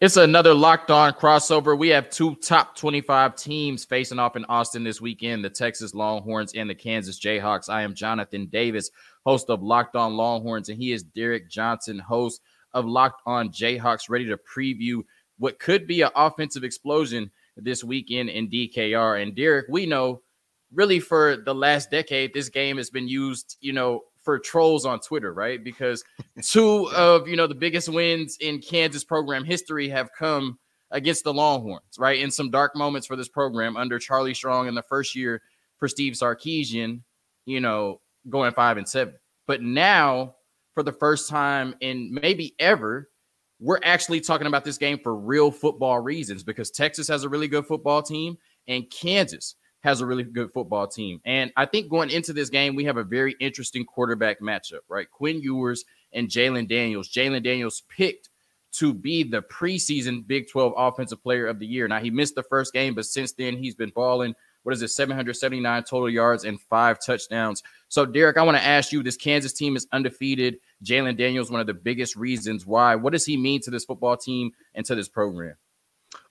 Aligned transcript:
It's 0.00 0.16
another 0.16 0.54
locked 0.54 0.90
on 0.90 1.12
crossover. 1.12 1.76
We 1.76 1.90
have 1.90 2.08
two 2.08 2.34
top 2.36 2.74
25 2.74 3.36
teams 3.36 3.84
facing 3.84 4.18
off 4.18 4.34
in 4.34 4.46
Austin 4.46 4.82
this 4.82 4.98
weekend 4.98 5.44
the 5.44 5.50
Texas 5.50 5.92
Longhorns 5.92 6.54
and 6.54 6.70
the 6.70 6.74
Kansas 6.74 7.20
Jayhawks. 7.20 7.68
I 7.68 7.82
am 7.82 7.94
Jonathan 7.94 8.46
Davis, 8.46 8.90
host 9.26 9.50
of 9.50 9.62
Locked 9.62 9.96
On 9.96 10.16
Longhorns, 10.16 10.70
and 10.70 10.78
he 10.78 10.92
is 10.92 11.02
Derek 11.02 11.50
Johnson, 11.50 11.98
host 11.98 12.40
of 12.72 12.86
Locked 12.86 13.20
On 13.26 13.50
Jayhawks, 13.50 14.08
ready 14.08 14.24
to 14.24 14.38
preview 14.38 15.02
what 15.36 15.58
could 15.58 15.86
be 15.86 16.00
an 16.00 16.10
offensive 16.16 16.64
explosion 16.64 17.30
this 17.58 17.84
weekend 17.84 18.30
in 18.30 18.48
DKR. 18.48 19.22
And 19.22 19.36
Derek, 19.36 19.66
we 19.68 19.84
know 19.84 20.22
really 20.72 21.00
for 21.00 21.36
the 21.36 21.54
last 21.54 21.90
decade, 21.90 22.32
this 22.32 22.48
game 22.48 22.78
has 22.78 22.88
been 22.88 23.06
used, 23.06 23.58
you 23.60 23.74
know, 23.74 24.04
for 24.30 24.38
trolls 24.38 24.86
on 24.86 25.00
Twitter, 25.00 25.34
right? 25.34 25.62
Because 25.64 26.04
two 26.40 26.88
of 26.94 27.26
you 27.26 27.34
know 27.34 27.48
the 27.48 27.54
biggest 27.54 27.88
wins 27.88 28.36
in 28.40 28.60
Kansas 28.60 29.02
program 29.02 29.44
history 29.44 29.88
have 29.88 30.10
come 30.16 30.56
against 30.92 31.24
the 31.24 31.34
Longhorns, 31.34 31.98
right? 31.98 32.20
In 32.20 32.30
some 32.30 32.48
dark 32.48 32.76
moments 32.76 33.08
for 33.08 33.16
this 33.16 33.28
program 33.28 33.76
under 33.76 33.98
Charlie 33.98 34.34
Strong 34.34 34.68
in 34.68 34.76
the 34.76 34.84
first 34.84 35.16
year 35.16 35.42
for 35.78 35.88
Steve 35.88 36.12
Sarkisian, 36.12 37.00
you 37.44 37.58
know, 37.58 38.00
going 38.28 38.52
five 38.52 38.76
and 38.76 38.88
seven. 38.88 39.14
But 39.48 39.62
now, 39.62 40.36
for 40.74 40.84
the 40.84 40.92
first 40.92 41.28
time 41.28 41.74
in 41.80 42.16
maybe 42.22 42.54
ever, 42.60 43.10
we're 43.58 43.80
actually 43.82 44.20
talking 44.20 44.46
about 44.46 44.64
this 44.64 44.78
game 44.78 45.00
for 45.02 45.16
real 45.16 45.50
football 45.50 45.98
reasons 45.98 46.44
because 46.44 46.70
Texas 46.70 47.08
has 47.08 47.24
a 47.24 47.28
really 47.28 47.48
good 47.48 47.66
football 47.66 48.00
team 48.00 48.38
and 48.68 48.88
Kansas 48.90 49.56
has 49.80 50.00
a 50.00 50.06
really 50.06 50.22
good 50.22 50.52
football 50.52 50.86
team. 50.86 51.20
And 51.24 51.52
I 51.56 51.66
think 51.66 51.88
going 51.88 52.10
into 52.10 52.32
this 52.32 52.50
game, 52.50 52.74
we 52.74 52.84
have 52.84 52.98
a 52.98 53.04
very 53.04 53.34
interesting 53.40 53.84
quarterback 53.84 54.40
matchup, 54.40 54.80
right? 54.88 55.10
Quinn 55.10 55.40
Ewers 55.40 55.84
and 56.12 56.28
Jalon 56.28 56.68
Daniels. 56.68 57.08
Jalon 57.08 57.42
Daniels 57.42 57.82
picked 57.88 58.28
to 58.72 58.94
be 58.94 59.24
the 59.24 59.42
preseason 59.42 60.26
Big 60.26 60.48
12 60.48 60.74
Offensive 60.76 61.22
Player 61.22 61.46
of 61.46 61.58
the 61.58 61.66
Year. 61.66 61.88
Now, 61.88 62.00
he 62.00 62.10
missed 62.10 62.34
the 62.34 62.42
first 62.42 62.72
game, 62.72 62.94
but 62.94 63.06
since 63.06 63.32
then, 63.32 63.56
he's 63.56 63.74
been 63.74 63.90
balling. 63.90 64.34
What 64.62 64.74
is 64.74 64.82
it, 64.82 64.88
779 64.88 65.84
total 65.84 66.10
yards 66.10 66.44
and 66.44 66.60
five 66.60 66.98
touchdowns? 67.04 67.62
So, 67.88 68.04
Derek, 68.04 68.36
I 68.36 68.42
want 68.42 68.58
to 68.58 68.62
ask 68.62 68.92
you 68.92 69.02
this 69.02 69.16
Kansas 69.16 69.54
team 69.54 69.74
is 69.74 69.88
undefeated. 69.90 70.58
Jalon 70.84 71.16
Daniels, 71.16 71.50
one 71.50 71.60
of 71.60 71.66
the 71.66 71.74
biggest 71.74 72.14
reasons 72.14 72.66
why. 72.66 72.94
What 72.94 73.12
does 73.12 73.24
he 73.24 73.36
mean 73.36 73.62
to 73.62 73.70
this 73.70 73.86
football 73.86 74.18
team 74.18 74.52
and 74.74 74.84
to 74.86 74.94
this 74.94 75.08
program? 75.08 75.54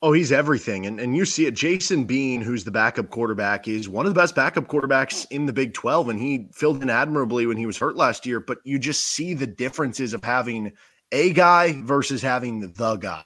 Oh, 0.01 0.13
he's 0.13 0.31
everything. 0.31 0.85
And 0.85 0.99
and 0.99 1.15
you 1.15 1.25
see 1.25 1.45
it. 1.45 1.53
Jason 1.53 2.05
Bean, 2.05 2.41
who's 2.41 2.63
the 2.63 2.71
backup 2.71 3.09
quarterback, 3.09 3.67
is 3.67 3.89
one 3.89 4.05
of 4.05 4.13
the 4.13 4.19
best 4.19 4.35
backup 4.35 4.67
quarterbacks 4.67 5.25
in 5.29 5.45
the 5.45 5.53
Big 5.53 5.73
12. 5.73 6.09
And 6.09 6.19
he 6.19 6.47
filled 6.53 6.81
in 6.81 6.89
admirably 6.89 7.45
when 7.45 7.57
he 7.57 7.65
was 7.65 7.77
hurt 7.77 7.95
last 7.95 8.25
year. 8.25 8.39
But 8.39 8.59
you 8.63 8.79
just 8.79 9.05
see 9.05 9.33
the 9.33 9.47
differences 9.47 10.13
of 10.13 10.23
having 10.23 10.73
a 11.11 11.33
guy 11.33 11.81
versus 11.81 12.21
having 12.21 12.59
the 12.59 12.95
guy. 12.97 13.23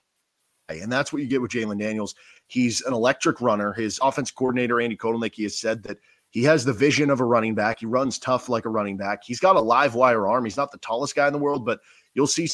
And 0.69 0.91
that's 0.91 1.11
what 1.11 1.21
you 1.21 1.27
get 1.27 1.41
with 1.41 1.51
Jalon 1.51 1.79
Daniels. 1.79 2.15
He's 2.47 2.81
an 2.81 2.93
electric 2.93 3.41
runner. 3.41 3.73
His 3.73 3.99
offense 4.01 4.31
coordinator, 4.31 4.79
Andy 4.79 4.95
Kotelnicki, 4.95 5.43
has 5.43 5.59
said 5.59 5.83
that 5.83 5.97
he 6.29 6.43
has 6.43 6.65
the 6.65 6.73
vision 6.73 7.09
of 7.09 7.19
a 7.19 7.25
running 7.25 7.53
back. 7.53 7.79
He 7.79 7.85
runs 7.85 8.17
tough 8.17 8.49
like 8.49 8.65
a 8.65 8.69
running 8.69 8.97
back. 8.97 9.23
He's 9.23 9.39
got 9.39 9.55
a 9.55 9.61
live 9.61 9.93
wire 9.93 10.27
arm. 10.27 10.45
He's 10.45 10.57
not 10.57 10.71
the 10.71 10.79
tallest 10.79 11.15
guy 11.15 11.27
in 11.27 11.33
the 11.33 11.39
world, 11.39 11.65
but 11.65 11.79
you'll 12.15 12.27
see 12.27 12.47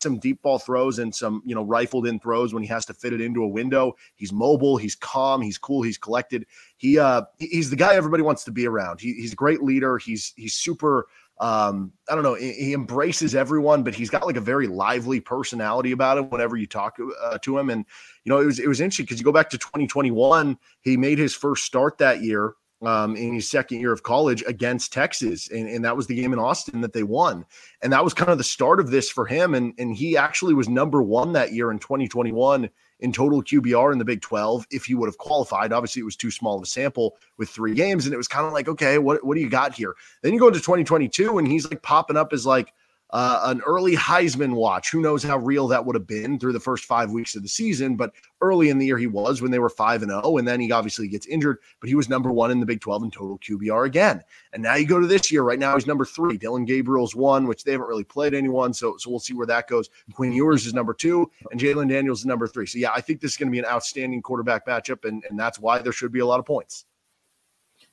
some 0.00 0.18
deep 0.18 0.42
ball 0.42 0.58
throws 0.58 0.98
and 0.98 1.14
some, 1.14 1.42
you 1.44 1.54
know, 1.54 1.62
rifled 1.62 2.06
in 2.06 2.20
throws 2.20 2.54
when 2.54 2.62
he 2.62 2.68
has 2.68 2.86
to 2.86 2.94
fit 2.94 3.12
it 3.12 3.20
into 3.20 3.42
a 3.42 3.48
window. 3.48 3.96
He's 4.16 4.32
mobile, 4.32 4.76
he's 4.76 4.94
calm, 4.94 5.42
he's 5.42 5.58
cool, 5.58 5.82
he's 5.82 5.98
collected. 5.98 6.46
He 6.76 6.98
uh 6.98 7.22
he's 7.38 7.70
the 7.70 7.76
guy 7.76 7.94
everybody 7.94 8.22
wants 8.22 8.44
to 8.44 8.52
be 8.52 8.66
around. 8.66 9.00
He, 9.00 9.14
he's 9.14 9.32
a 9.32 9.36
great 9.36 9.62
leader. 9.62 9.98
He's 9.98 10.32
he's 10.36 10.54
super 10.54 11.08
um 11.40 11.92
I 12.08 12.14
don't 12.14 12.24
know, 12.24 12.34
he, 12.34 12.72
embraces 12.72 13.34
everyone, 13.34 13.82
but 13.82 13.94
he's 13.94 14.10
got 14.10 14.26
like 14.26 14.36
a 14.36 14.40
very 14.40 14.66
lively 14.66 15.20
personality 15.20 15.92
about 15.92 16.18
him 16.18 16.30
whenever 16.30 16.56
you 16.56 16.66
talk 16.66 16.98
uh, 17.22 17.38
to 17.38 17.58
him 17.58 17.70
and 17.70 17.84
you 18.24 18.30
know, 18.30 18.40
it 18.40 18.46
was 18.46 18.58
it 18.58 18.68
was 18.68 18.80
interesting 18.80 19.04
because 19.04 19.18
you 19.18 19.24
go 19.24 19.32
back 19.32 19.50
to 19.50 19.58
2021, 19.58 20.58
he 20.80 20.96
made 20.96 21.18
his 21.18 21.34
first 21.34 21.64
start 21.64 21.98
that 21.98 22.22
year 22.22 22.54
um, 22.82 23.16
in 23.16 23.34
his 23.34 23.50
second 23.50 23.80
year 23.80 23.92
of 23.92 24.02
college 24.02 24.44
against 24.46 24.92
Texas. 24.92 25.50
And, 25.50 25.68
and 25.68 25.84
that 25.84 25.96
was 25.96 26.06
the 26.06 26.14
game 26.14 26.32
in 26.32 26.38
Austin 26.38 26.80
that 26.82 26.92
they 26.92 27.02
won. 27.02 27.44
And 27.82 27.92
that 27.92 28.04
was 28.04 28.14
kind 28.14 28.30
of 28.30 28.38
the 28.38 28.44
start 28.44 28.80
of 28.80 28.90
this 28.90 29.10
for 29.10 29.26
him. 29.26 29.54
And, 29.54 29.74
and 29.78 29.94
he 29.94 30.16
actually 30.16 30.54
was 30.54 30.68
number 30.68 31.02
one 31.02 31.32
that 31.32 31.52
year 31.52 31.70
in 31.70 31.78
2021 31.78 32.70
in 33.00 33.12
total 33.12 33.42
QBR 33.42 33.92
in 33.92 33.98
the 33.98 34.04
Big 34.04 34.20
12 34.20 34.66
if 34.70 34.84
he 34.84 34.94
would 34.94 35.06
have 35.06 35.18
qualified. 35.18 35.72
Obviously, 35.72 36.00
it 36.00 36.04
was 36.04 36.16
too 36.16 36.30
small 36.30 36.56
of 36.56 36.62
a 36.62 36.66
sample 36.66 37.16
with 37.36 37.48
three 37.48 37.74
games. 37.74 38.06
And 38.06 38.14
it 38.14 38.18
was 38.18 38.28
kind 38.28 38.46
of 38.46 38.52
like, 38.52 38.68
okay, 38.68 38.98
what, 38.98 39.24
what 39.24 39.34
do 39.34 39.40
you 39.40 39.50
got 39.50 39.74
here? 39.74 39.94
Then 40.22 40.32
you 40.32 40.40
go 40.40 40.48
into 40.48 40.60
2022 40.60 41.38
and 41.38 41.46
he's 41.46 41.68
like 41.68 41.82
popping 41.82 42.16
up 42.16 42.32
as 42.32 42.46
like, 42.46 42.72
uh, 43.10 43.40
an 43.44 43.60
early 43.66 43.96
Heisman 43.96 44.54
watch. 44.54 44.90
Who 44.90 45.00
knows 45.00 45.22
how 45.22 45.38
real 45.38 45.68
that 45.68 45.84
would 45.84 45.96
have 45.96 46.06
been 46.06 46.38
through 46.38 46.52
the 46.52 46.60
first 46.60 46.84
five 46.84 47.10
weeks 47.10 47.34
of 47.34 47.42
the 47.42 47.48
season? 47.48 47.96
But 47.96 48.12
early 48.40 48.68
in 48.68 48.78
the 48.78 48.86
year, 48.86 48.98
he 48.98 49.06
was 49.06 49.40
when 49.40 49.50
they 49.50 49.58
were 49.58 49.68
five 49.68 50.02
and 50.02 50.10
zero, 50.10 50.20
oh, 50.24 50.38
and 50.38 50.46
then 50.46 50.60
he 50.60 50.70
obviously 50.70 51.08
gets 51.08 51.26
injured. 51.26 51.58
But 51.80 51.88
he 51.88 51.94
was 51.94 52.08
number 52.08 52.30
one 52.30 52.50
in 52.50 52.60
the 52.60 52.66
Big 52.66 52.80
Twelve 52.80 53.02
in 53.02 53.10
total 53.10 53.38
QBR 53.38 53.86
again. 53.86 54.22
And 54.52 54.62
now 54.62 54.74
you 54.74 54.86
go 54.86 55.00
to 55.00 55.06
this 55.06 55.32
year. 55.32 55.42
Right 55.42 55.58
now, 55.58 55.74
he's 55.74 55.86
number 55.86 56.04
three. 56.04 56.36
Dillon 56.36 56.64
Gabriel's 56.64 57.14
one, 57.14 57.46
which 57.46 57.64
they 57.64 57.72
haven't 57.72 57.88
really 57.88 58.04
played 58.04 58.34
anyone. 58.34 58.74
So 58.74 58.96
so 58.98 59.10
we'll 59.10 59.18
see 59.20 59.34
where 59.34 59.46
that 59.46 59.68
goes. 59.68 59.88
Quinn 60.12 60.32
Ewers 60.32 60.66
is 60.66 60.74
number 60.74 60.94
two, 60.94 61.30
and 61.50 61.60
Jalon 61.60 61.88
Daniels 61.88 62.20
is 62.20 62.26
number 62.26 62.46
three. 62.46 62.66
So 62.66 62.78
yeah, 62.78 62.92
I 62.94 63.00
think 63.00 63.20
this 63.20 63.32
is 63.32 63.36
going 63.36 63.48
to 63.48 63.52
be 63.52 63.58
an 63.58 63.66
outstanding 63.66 64.22
quarterback 64.22 64.66
matchup, 64.66 65.06
and 65.08 65.24
and 65.28 65.38
that's 65.38 65.58
why 65.58 65.78
there 65.78 65.92
should 65.92 66.12
be 66.12 66.20
a 66.20 66.26
lot 66.26 66.40
of 66.40 66.46
points. 66.46 66.84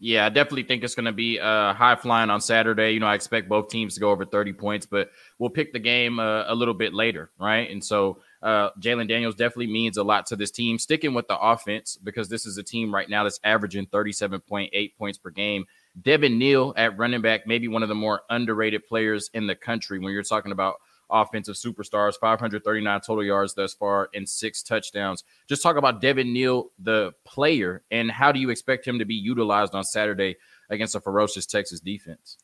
Yeah, 0.05 0.27
I 0.27 0.29
definitely 0.29 0.66
think 0.66 0.83
it's 0.83 0.93
going 0.93 1.07
to 1.07 1.11
be 1.11 1.39
uh, 1.39 1.73
high 1.73 1.95
flying 1.95 2.29
on 2.29 2.39
Saturday. 2.39 2.91
You 2.91 2.99
know, 2.99 3.07
I 3.07 3.16
expect 3.16 3.49
both 3.49 3.69
teams 3.69 3.95
to 3.95 3.99
go 3.99 4.11
over 4.11 4.23
30 4.23 4.53
points, 4.53 4.85
but 4.85 5.09
we'll 5.39 5.49
pick 5.49 5.73
the 5.73 5.79
game 5.79 6.19
uh, 6.19 6.43
a 6.45 6.53
little 6.53 6.75
bit 6.75 6.93
later, 6.93 7.31
right? 7.39 7.67
And 7.71 7.83
so 7.83 8.19
uh, 8.44 8.69
Jalon 8.79 9.07
Daniels 9.07 9.33
definitely 9.33 9.73
means 9.73 9.97
a 9.97 10.03
lot 10.03 10.27
to 10.27 10.35
this 10.35 10.51
team. 10.51 10.77
Sticking 10.77 11.15
with 11.15 11.27
the 11.27 11.39
offense, 11.39 11.97
because 11.97 12.29
this 12.29 12.45
is 12.45 12.59
a 12.59 12.63
team 12.63 12.94
right 12.94 13.09
now 13.09 13.23
that's 13.23 13.39
averaging 13.44 13.88
37.8 13.88 14.95
points 14.95 15.17
per 15.17 15.31
game. 15.31 15.65
Devin 15.99 16.38
Neal 16.38 16.75
at 16.77 16.95
running 16.99 17.21
back, 17.21 17.47
maybe 17.47 17.67
one 17.67 17.81
of 17.81 17.89
the 17.89 17.95
more 17.95 18.21
underrated 18.29 18.85
players 18.85 19.31
in 19.33 19.47
the 19.47 19.55
country 19.55 19.97
when 19.97 20.13
you're 20.13 20.21
talking 20.21 20.51
about 20.51 20.75
offensive 21.09 21.55
superstars, 21.55 22.16
539 22.19 23.01
total 23.01 23.23
yards 23.23 23.53
thus 23.53 23.73
far 23.73 24.09
and 24.13 24.27
six 24.27 24.63
touchdowns. 24.63 25.23
Just 25.47 25.61
talk 25.61 25.77
about 25.77 26.01
Devin 26.01 26.31
Neal, 26.33 26.71
the 26.79 27.13
player, 27.25 27.83
and 27.91 28.11
how 28.11 28.31
do 28.31 28.39
you 28.39 28.49
expect 28.49 28.88
him 28.88 28.99
to 28.99 29.05
be 29.05 29.15
utilized 29.15 29.75
on 29.75 29.83
Saturday 29.83 30.35
against 30.69 30.95
a 30.95 30.99
ferocious 31.01 31.45
Texas 31.45 31.79
defense? 31.79 32.38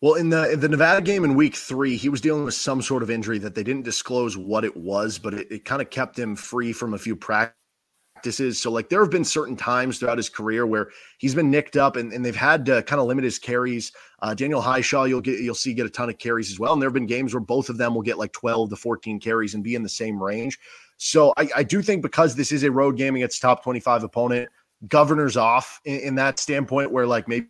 Well, 0.00 0.14
in 0.14 0.30
the 0.30 0.50
in 0.50 0.60
the 0.60 0.68
Nevada 0.68 1.00
game 1.00 1.22
in 1.22 1.34
week 1.34 1.54
three, 1.54 1.96
he 1.96 2.08
was 2.08 2.20
dealing 2.20 2.44
with 2.44 2.54
some 2.54 2.82
sort 2.82 3.04
of 3.04 3.10
injury 3.10 3.38
that 3.38 3.54
they 3.54 3.62
didn't 3.62 3.84
disclose 3.84 4.36
what 4.36 4.64
it 4.64 4.76
was, 4.76 5.18
but 5.18 5.32
it, 5.32 5.46
it 5.50 5.64
kind 5.64 5.80
of 5.80 5.90
kept 5.90 6.18
him 6.18 6.34
free 6.34 6.72
from 6.72 6.92
a 6.92 6.98
few 6.98 7.14
practice 7.14 7.56
practices. 8.22 8.60
So, 8.60 8.70
like, 8.70 8.88
there 8.88 9.00
have 9.00 9.10
been 9.10 9.24
certain 9.24 9.56
times 9.56 9.98
throughout 9.98 10.16
his 10.16 10.28
career 10.28 10.64
where 10.64 10.90
he's 11.18 11.34
been 11.34 11.50
nicked 11.50 11.76
up 11.76 11.96
and, 11.96 12.12
and 12.12 12.24
they've 12.24 12.36
had 12.36 12.64
to 12.66 12.82
kind 12.84 13.00
of 13.00 13.08
limit 13.08 13.24
his 13.24 13.38
carries. 13.38 13.90
Uh, 14.20 14.32
Daniel 14.32 14.62
Hishaw, 14.62 15.08
you'll 15.08 15.20
get 15.20 15.40
you'll 15.40 15.56
see 15.56 15.74
get 15.74 15.86
a 15.86 15.90
ton 15.90 16.08
of 16.08 16.18
carries 16.18 16.50
as 16.52 16.60
well. 16.60 16.72
And 16.72 16.80
there 16.80 16.88
have 16.88 16.94
been 16.94 17.06
games 17.06 17.34
where 17.34 17.40
both 17.40 17.68
of 17.68 17.78
them 17.78 17.96
will 17.96 18.02
get 18.02 18.18
like 18.18 18.32
12 18.32 18.70
to 18.70 18.76
14 18.76 19.18
carries 19.18 19.54
and 19.54 19.64
be 19.64 19.74
in 19.74 19.82
the 19.82 19.88
same 19.88 20.22
range. 20.22 20.58
So 20.98 21.32
I, 21.36 21.48
I 21.56 21.62
do 21.64 21.82
think 21.82 22.00
because 22.00 22.36
this 22.36 22.52
is 22.52 22.62
a 22.62 22.70
road 22.70 22.96
game 22.96 23.16
against 23.16 23.42
top 23.42 23.64
25 23.64 24.04
opponent, 24.04 24.48
governors 24.86 25.36
off 25.36 25.80
in, 25.84 25.98
in 26.00 26.14
that 26.14 26.38
standpoint 26.38 26.92
where 26.92 27.06
like 27.06 27.26
maybe 27.26 27.48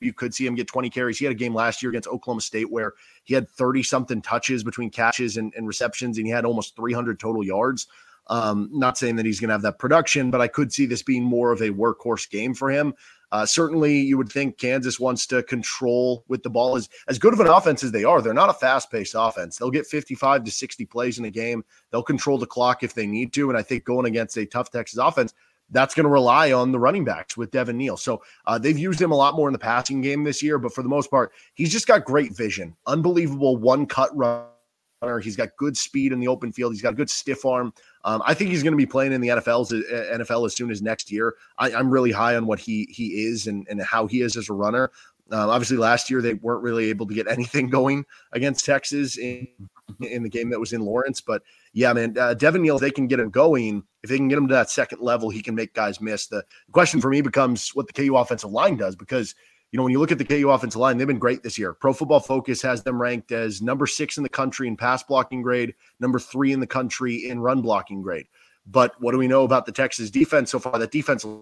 you 0.00 0.14
could 0.14 0.32
see 0.32 0.46
him 0.46 0.54
get 0.54 0.68
20 0.68 0.88
carries. 0.88 1.18
He 1.18 1.26
had 1.26 1.32
a 1.32 1.38
game 1.38 1.54
last 1.54 1.82
year 1.82 1.90
against 1.90 2.08
Oklahoma 2.08 2.40
State 2.40 2.70
where 2.70 2.94
he 3.24 3.34
had 3.34 3.50
30 3.50 3.82
something 3.82 4.22
touches 4.22 4.64
between 4.64 4.90
catches 4.90 5.36
and, 5.36 5.52
and, 5.56 5.66
receptions, 5.66 6.18
and 6.18 6.26
he 6.26 6.32
had 6.32 6.44
almost 6.44 6.76
300 6.76 7.18
total 7.18 7.44
yards. 7.44 7.88
Um, 8.28 8.68
not 8.72 8.98
saying 8.98 9.16
that 9.16 9.26
he's 9.26 9.40
going 9.40 9.48
to 9.48 9.54
have 9.54 9.62
that 9.62 9.78
production, 9.78 10.30
but 10.30 10.40
I 10.40 10.48
could 10.48 10.72
see 10.72 10.86
this 10.86 11.02
being 11.02 11.24
more 11.24 11.50
of 11.50 11.60
a 11.62 11.70
workhorse 11.70 12.28
game 12.28 12.54
for 12.54 12.70
him. 12.70 12.94
Uh, 13.30 13.44
certainly, 13.44 13.98
you 13.98 14.16
would 14.16 14.30
think 14.30 14.58
Kansas 14.58 14.98
wants 14.98 15.26
to 15.26 15.42
control 15.42 16.24
with 16.28 16.42
the 16.42 16.50
ball. 16.50 16.76
As, 16.76 16.88
as 17.08 17.18
good 17.18 17.34
of 17.34 17.40
an 17.40 17.46
offense 17.46 17.84
as 17.84 17.92
they 17.92 18.04
are, 18.04 18.22
they're 18.22 18.32
not 18.32 18.48
a 18.48 18.54
fast 18.54 18.90
paced 18.90 19.14
offense. 19.16 19.58
They'll 19.58 19.70
get 19.70 19.86
55 19.86 20.44
to 20.44 20.50
60 20.50 20.84
plays 20.86 21.18
in 21.18 21.26
a 21.26 21.30
game. 21.30 21.64
They'll 21.90 22.02
control 22.02 22.38
the 22.38 22.46
clock 22.46 22.82
if 22.82 22.94
they 22.94 23.06
need 23.06 23.32
to. 23.34 23.50
And 23.50 23.58
I 23.58 23.62
think 23.62 23.84
going 23.84 24.06
against 24.06 24.36
a 24.38 24.46
tough 24.46 24.70
Texas 24.70 24.98
offense, 24.98 25.34
that's 25.70 25.94
going 25.94 26.04
to 26.04 26.10
rely 26.10 26.52
on 26.52 26.72
the 26.72 26.78
running 26.78 27.04
backs 27.04 27.36
with 27.36 27.50
Devin 27.50 27.76
Neal. 27.76 27.98
So 27.98 28.22
uh, 28.46 28.58
they've 28.58 28.78
used 28.78 29.00
him 29.00 29.12
a 29.12 29.16
lot 29.16 29.34
more 29.34 29.48
in 29.48 29.52
the 29.52 29.58
passing 29.58 30.00
game 30.00 30.24
this 30.24 30.42
year, 30.42 30.58
but 30.58 30.72
for 30.72 30.82
the 30.82 30.88
most 30.88 31.10
part, 31.10 31.32
he's 31.52 31.70
just 31.70 31.86
got 31.86 32.04
great 32.04 32.34
vision, 32.34 32.74
unbelievable 32.86 33.58
one 33.58 33.84
cut 33.84 34.16
run 34.16 34.46
He's 35.22 35.36
got 35.36 35.56
good 35.56 35.76
speed 35.76 36.12
in 36.12 36.18
the 36.18 36.28
open 36.28 36.52
field. 36.52 36.72
He's 36.72 36.82
got 36.82 36.92
a 36.92 36.96
good 36.96 37.10
stiff 37.10 37.44
arm. 37.44 37.72
Um, 38.04 38.22
I 38.26 38.34
think 38.34 38.50
he's 38.50 38.62
going 38.62 38.72
to 38.72 38.76
be 38.76 38.86
playing 38.86 39.12
in 39.12 39.20
the 39.20 39.28
NFL, 39.28 39.72
uh, 39.72 40.16
NFL 40.18 40.46
as 40.46 40.56
soon 40.56 40.70
as 40.70 40.82
next 40.82 41.10
year. 41.12 41.36
I, 41.56 41.70
am 41.70 41.90
really 41.90 42.10
high 42.10 42.36
on 42.36 42.46
what 42.46 42.58
he 42.58 42.88
he 42.90 43.24
is 43.26 43.46
and, 43.46 43.66
and 43.70 43.80
how 43.80 44.06
he 44.06 44.22
is 44.22 44.36
as 44.36 44.48
a 44.48 44.52
runner. 44.52 44.90
Um, 45.30 45.50
obviously, 45.50 45.76
last 45.76 46.10
year 46.10 46.22
they 46.22 46.34
weren't 46.34 46.62
really 46.62 46.88
able 46.88 47.06
to 47.06 47.14
get 47.14 47.28
anything 47.30 47.68
going 47.68 48.04
against 48.32 48.64
Texas 48.64 49.18
in, 49.18 49.46
in 50.00 50.22
the 50.22 50.28
game 50.28 50.50
that 50.50 50.58
was 50.60 50.72
in 50.72 50.80
Lawrence. 50.80 51.20
But 51.20 51.42
yeah, 51.72 51.92
man, 51.92 52.16
uh, 52.18 52.34
Devin 52.34 52.62
Neal, 52.62 52.78
they 52.78 52.90
can 52.90 53.06
get 53.06 53.20
him 53.20 53.30
going. 53.30 53.84
If 54.02 54.10
they 54.10 54.16
can 54.16 54.28
get 54.28 54.38
him 54.38 54.48
to 54.48 54.54
that 54.54 54.70
second 54.70 55.00
level, 55.00 55.30
he 55.30 55.42
can 55.42 55.54
make 55.54 55.74
guys 55.74 56.00
miss. 56.00 56.26
The 56.26 56.44
question 56.72 57.00
for 57.00 57.10
me 57.10 57.20
becomes 57.20 57.70
what 57.74 57.86
the 57.86 57.92
KU 57.92 58.16
offensive 58.16 58.50
line 58.50 58.76
does 58.76 58.96
because 58.96 59.34
you 59.72 59.76
know, 59.76 59.82
when 59.82 59.92
you 59.92 59.98
look 59.98 60.12
at 60.12 60.18
the 60.18 60.24
KU 60.24 60.48
offensive 60.48 60.80
line, 60.80 60.96
they've 60.96 61.06
been 61.06 61.18
great 61.18 61.42
this 61.42 61.58
year. 61.58 61.74
Pro 61.74 61.92
Football 61.92 62.20
Focus 62.20 62.62
has 62.62 62.82
them 62.82 63.00
ranked 63.00 63.32
as 63.32 63.60
number 63.60 63.86
six 63.86 64.16
in 64.16 64.22
the 64.22 64.28
country 64.28 64.66
in 64.66 64.76
pass 64.76 65.02
blocking 65.02 65.42
grade, 65.42 65.74
number 66.00 66.18
three 66.18 66.52
in 66.52 66.60
the 66.60 66.66
country 66.66 67.28
in 67.28 67.40
run 67.40 67.60
blocking 67.60 68.00
grade. 68.00 68.26
But 68.66 68.94
what 69.00 69.12
do 69.12 69.18
we 69.18 69.28
know 69.28 69.44
about 69.44 69.66
the 69.66 69.72
Texas 69.72 70.10
defense 70.10 70.50
so 70.50 70.58
far? 70.58 70.78
That 70.78 70.90
defensive 70.90 71.38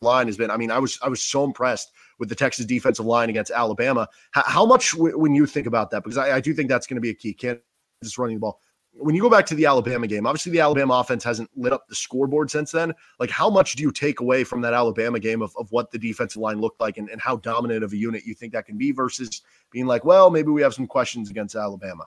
line 0.00 0.26
has 0.26 0.36
been. 0.36 0.50
I 0.50 0.56
mean, 0.56 0.70
I 0.70 0.78
was 0.78 0.98
I 1.02 1.08
was 1.08 1.22
so 1.22 1.44
impressed 1.44 1.92
with 2.18 2.28
the 2.28 2.34
Texas 2.34 2.64
defensive 2.64 3.04
line 3.04 3.30
against 3.30 3.50
Alabama. 3.50 4.08
How, 4.30 4.44
how 4.46 4.66
much 4.66 4.92
w- 4.92 5.18
when 5.18 5.34
you 5.34 5.46
think 5.46 5.66
about 5.66 5.90
that? 5.90 6.04
Because 6.04 6.18
I, 6.18 6.36
I 6.36 6.40
do 6.40 6.54
think 6.54 6.68
that's 6.68 6.86
going 6.86 6.96
to 6.96 7.00
be 7.00 7.10
a 7.10 7.14
key. 7.14 7.34
Kansas 7.34 8.16
running 8.16 8.36
the 8.36 8.40
ball 8.40 8.60
when 9.00 9.14
you 9.14 9.22
go 9.22 9.30
back 9.30 9.46
to 9.46 9.54
the 9.54 9.66
Alabama 9.66 10.06
game, 10.06 10.26
obviously 10.26 10.52
the 10.52 10.60
Alabama 10.60 10.94
offense 10.94 11.22
hasn't 11.22 11.50
lit 11.56 11.72
up 11.72 11.86
the 11.88 11.94
scoreboard 11.94 12.50
since 12.50 12.72
then. 12.72 12.92
Like, 13.20 13.30
how 13.30 13.48
much 13.48 13.74
do 13.74 13.82
you 13.82 13.92
take 13.92 14.20
away 14.20 14.44
from 14.44 14.60
that 14.62 14.74
Alabama 14.74 15.20
game 15.20 15.40
of, 15.40 15.54
of 15.56 15.70
what 15.70 15.90
the 15.90 15.98
defensive 15.98 16.42
line 16.42 16.60
looked 16.60 16.80
like 16.80 16.98
and, 16.98 17.08
and 17.08 17.20
how 17.20 17.36
dominant 17.36 17.84
of 17.84 17.92
a 17.92 17.96
unit 17.96 18.24
you 18.24 18.34
think 18.34 18.52
that 18.52 18.66
can 18.66 18.76
be 18.76 18.90
versus 18.90 19.42
being 19.70 19.86
like, 19.86 20.04
well, 20.04 20.30
maybe 20.30 20.50
we 20.50 20.62
have 20.62 20.74
some 20.74 20.86
questions 20.86 21.30
against 21.30 21.54
Alabama? 21.54 22.06